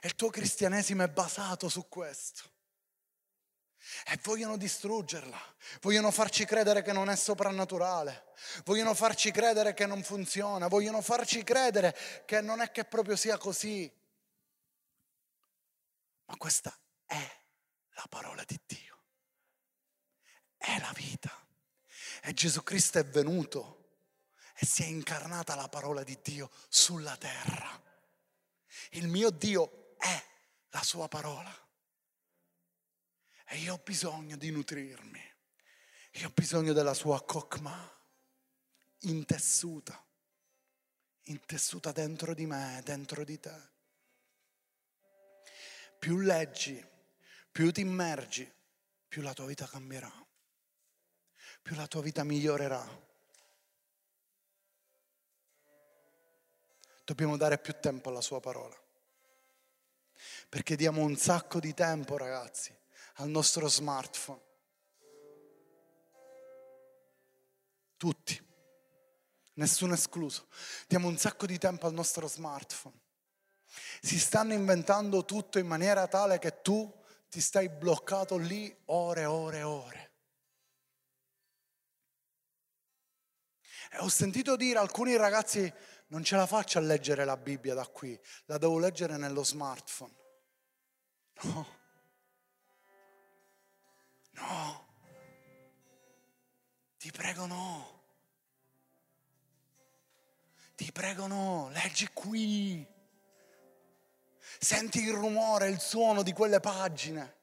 E 0.00 0.06
il 0.06 0.14
tuo 0.14 0.30
cristianesimo 0.30 1.02
è 1.02 1.08
basato 1.08 1.68
su 1.68 1.86
questo. 1.88 2.50
E 4.06 4.18
vogliono 4.22 4.56
distruggerla, 4.56 5.38
vogliono 5.82 6.10
farci 6.10 6.46
credere 6.46 6.80
che 6.80 6.92
non 6.92 7.10
è 7.10 7.16
soprannaturale, 7.16 8.24
vogliono 8.64 8.94
farci 8.94 9.30
credere 9.30 9.74
che 9.74 9.84
non 9.84 10.02
funziona, 10.02 10.68
vogliono 10.68 11.02
farci 11.02 11.44
credere 11.44 11.94
che 12.24 12.40
non 12.40 12.62
è 12.62 12.70
che 12.70 12.84
proprio 12.84 13.16
sia 13.16 13.36
così. 13.36 13.92
Ma 16.24 16.36
questa 16.38 16.74
è 17.04 17.38
la 17.90 18.06
parola 18.08 18.44
di 18.44 18.58
Dio, 18.64 18.98
è 20.56 20.78
la 20.78 20.92
vita. 20.94 21.41
E 22.24 22.32
Gesù 22.34 22.62
Cristo 22.62 23.00
è 23.00 23.04
venuto 23.04 23.98
e 24.54 24.64
si 24.64 24.84
è 24.84 24.86
incarnata 24.86 25.56
la 25.56 25.68
parola 25.68 26.04
di 26.04 26.16
Dio 26.22 26.50
sulla 26.68 27.16
terra. 27.16 27.82
Il 28.90 29.08
mio 29.08 29.30
Dio 29.30 29.96
è 29.98 30.24
la 30.70 30.82
sua 30.84 31.08
parola. 31.08 31.52
E 33.46 33.58
io 33.58 33.74
ho 33.74 33.80
bisogno 33.82 34.36
di 34.36 34.50
nutrirmi. 34.50 35.20
Io 36.12 36.28
ho 36.28 36.32
bisogno 36.32 36.72
della 36.72 36.94
sua 36.94 37.20
cocma 37.24 37.90
intessuta, 39.00 40.00
intessuta 41.22 41.90
dentro 41.90 42.34
di 42.34 42.46
me, 42.46 42.80
dentro 42.84 43.24
di 43.24 43.40
te. 43.40 43.70
Più 45.98 46.18
leggi, 46.18 46.84
più 47.50 47.72
ti 47.72 47.80
immergi, 47.80 48.48
più 49.08 49.22
la 49.22 49.32
tua 49.32 49.46
vita 49.46 49.66
cambierà. 49.66 50.10
Più 51.62 51.76
la 51.76 51.86
tua 51.86 52.02
vita 52.02 52.24
migliorerà. 52.24 53.10
Dobbiamo 57.04 57.36
dare 57.36 57.58
più 57.58 57.78
tempo 57.80 58.08
alla 58.08 58.20
sua 58.20 58.40
parola. 58.40 58.76
Perché 60.48 60.76
diamo 60.76 61.02
un 61.02 61.16
sacco 61.16 61.60
di 61.60 61.74
tempo, 61.74 62.16
ragazzi, 62.16 62.74
al 63.14 63.28
nostro 63.28 63.68
smartphone. 63.68 64.40
Tutti, 67.96 68.46
nessuno 69.54 69.94
escluso. 69.94 70.46
Diamo 70.86 71.08
un 71.08 71.16
sacco 71.16 71.46
di 71.46 71.58
tempo 71.58 71.86
al 71.86 71.94
nostro 71.94 72.26
smartphone. 72.26 73.00
Si 74.00 74.18
stanno 74.18 74.52
inventando 74.52 75.24
tutto 75.24 75.58
in 75.58 75.66
maniera 75.66 76.06
tale 76.06 76.38
che 76.38 76.60
tu 76.62 76.92
ti 77.28 77.40
stai 77.40 77.68
bloccato 77.68 78.36
lì 78.36 78.74
ore, 78.86 79.24
ore, 79.24 79.62
ore. 79.62 80.11
E 83.94 83.98
ho 83.98 84.08
sentito 84.08 84.56
dire 84.56 84.78
alcuni 84.78 85.16
ragazzi, 85.16 85.70
non 86.08 86.24
ce 86.24 86.36
la 86.36 86.46
faccio 86.46 86.78
a 86.78 86.80
leggere 86.80 87.26
la 87.26 87.36
Bibbia 87.36 87.74
da 87.74 87.86
qui, 87.86 88.18
la 88.46 88.56
devo 88.56 88.78
leggere 88.78 89.18
nello 89.18 89.44
smartphone. 89.44 90.14
No. 91.42 91.66
No. 94.30 94.86
Ti 96.96 97.10
prego 97.10 97.44
no. 97.44 98.00
Ti 100.74 100.90
prego 100.90 101.26
no, 101.26 101.68
leggi 101.72 102.08
qui. 102.14 102.86
Senti 104.58 105.02
il 105.02 105.12
rumore, 105.12 105.68
il 105.68 105.80
suono 105.80 106.22
di 106.22 106.32
quelle 106.32 106.60
pagine. 106.60 107.40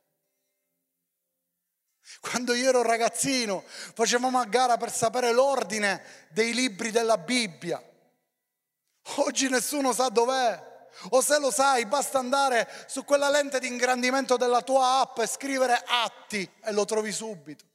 Quando 2.19 2.53
io 2.53 2.69
ero 2.69 2.81
ragazzino 2.81 3.63
facevamo 3.65 4.39
a 4.39 4.45
gara 4.45 4.77
per 4.77 4.91
sapere 4.91 5.31
l'ordine 5.31 6.27
dei 6.29 6.53
libri 6.53 6.91
della 6.91 7.17
Bibbia. 7.17 7.81
Oggi 9.15 9.49
nessuno 9.49 9.93
sa 9.93 10.09
dov'è. 10.09 10.67
O 11.11 11.21
se 11.21 11.39
lo 11.39 11.49
sai, 11.49 11.85
basta 11.85 12.19
andare 12.19 12.69
su 12.87 13.05
quella 13.05 13.29
lente 13.29 13.59
di 13.59 13.67
ingrandimento 13.67 14.35
della 14.35 14.61
tua 14.61 14.99
app 14.99 15.19
e 15.19 15.27
scrivere 15.27 15.81
atti 15.85 16.49
e 16.61 16.71
lo 16.73 16.83
trovi 16.83 17.11
subito. 17.11 17.65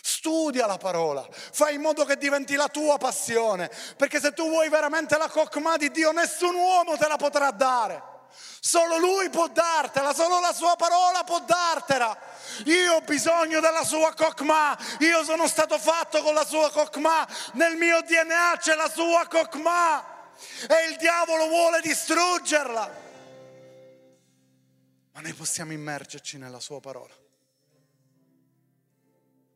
Studia 0.00 0.66
la 0.66 0.78
parola, 0.78 1.26
fai 1.30 1.74
in 1.74 1.82
modo 1.82 2.04
che 2.06 2.16
diventi 2.16 2.54
la 2.54 2.68
tua 2.68 2.96
passione, 2.96 3.70
perché 3.96 4.20
se 4.20 4.32
tu 4.32 4.48
vuoi 4.48 4.70
veramente 4.70 5.18
la 5.18 5.28
cocma 5.28 5.76
di 5.76 5.90
Dio, 5.90 6.12
nessun 6.12 6.54
uomo 6.54 6.96
te 6.96 7.06
la 7.06 7.16
potrà 7.16 7.50
dare. 7.50 8.16
Solo 8.60 8.98
Lui 8.98 9.30
può 9.30 9.48
dartela, 9.48 10.12
solo 10.12 10.40
la 10.40 10.52
Sua 10.52 10.76
parola 10.76 11.24
può 11.24 11.40
dartela. 11.40 12.16
Io 12.64 12.94
ho 12.94 13.00
bisogno 13.00 13.60
della 13.60 13.84
Sua 13.84 14.12
Kokma, 14.14 14.76
io 14.98 15.24
sono 15.24 15.46
stato 15.46 15.78
fatto 15.78 16.22
con 16.22 16.34
la 16.34 16.44
Sua 16.44 16.70
Kokma, 16.70 17.26
nel 17.52 17.76
mio 17.76 18.00
DNA 18.02 18.56
c'è 18.58 18.74
la 18.74 18.90
Sua 18.90 19.26
Kokma 19.26 20.32
e 20.68 20.90
il 20.90 20.96
diavolo 20.96 21.46
vuole 21.46 21.80
distruggerla. 21.80 23.06
Ma 25.12 25.20
noi 25.20 25.32
possiamo 25.34 25.72
immergerci 25.72 26.38
nella 26.38 26.60
Sua 26.60 26.80
parola. 26.80 27.14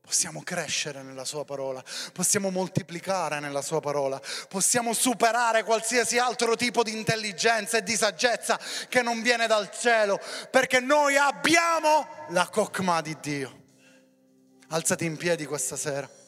Possiamo 0.04 0.42
crescere 0.42 1.02
nella 1.02 1.24
sua 1.24 1.44
parola, 1.44 1.82
possiamo 2.12 2.50
moltiplicare 2.50 3.38
nella 3.38 3.62
sua 3.62 3.80
parola, 3.80 4.20
possiamo 4.48 4.92
superare 4.92 5.62
qualsiasi 5.62 6.18
altro 6.18 6.56
tipo 6.56 6.82
di 6.82 6.92
intelligenza 6.92 7.78
e 7.78 7.82
di 7.82 7.96
saggezza 7.96 8.58
che 8.88 9.00
non 9.00 9.22
viene 9.22 9.46
dal 9.46 9.70
cielo, 9.70 10.20
perché 10.50 10.80
noi 10.80 11.16
abbiamo 11.16 12.06
la 12.30 12.48
cocma 12.48 13.00
di 13.00 13.16
Dio. 13.20 13.60
Alzati 14.68 15.04
in 15.04 15.16
piedi 15.16 15.46
questa 15.46 15.76
sera. 15.76 16.21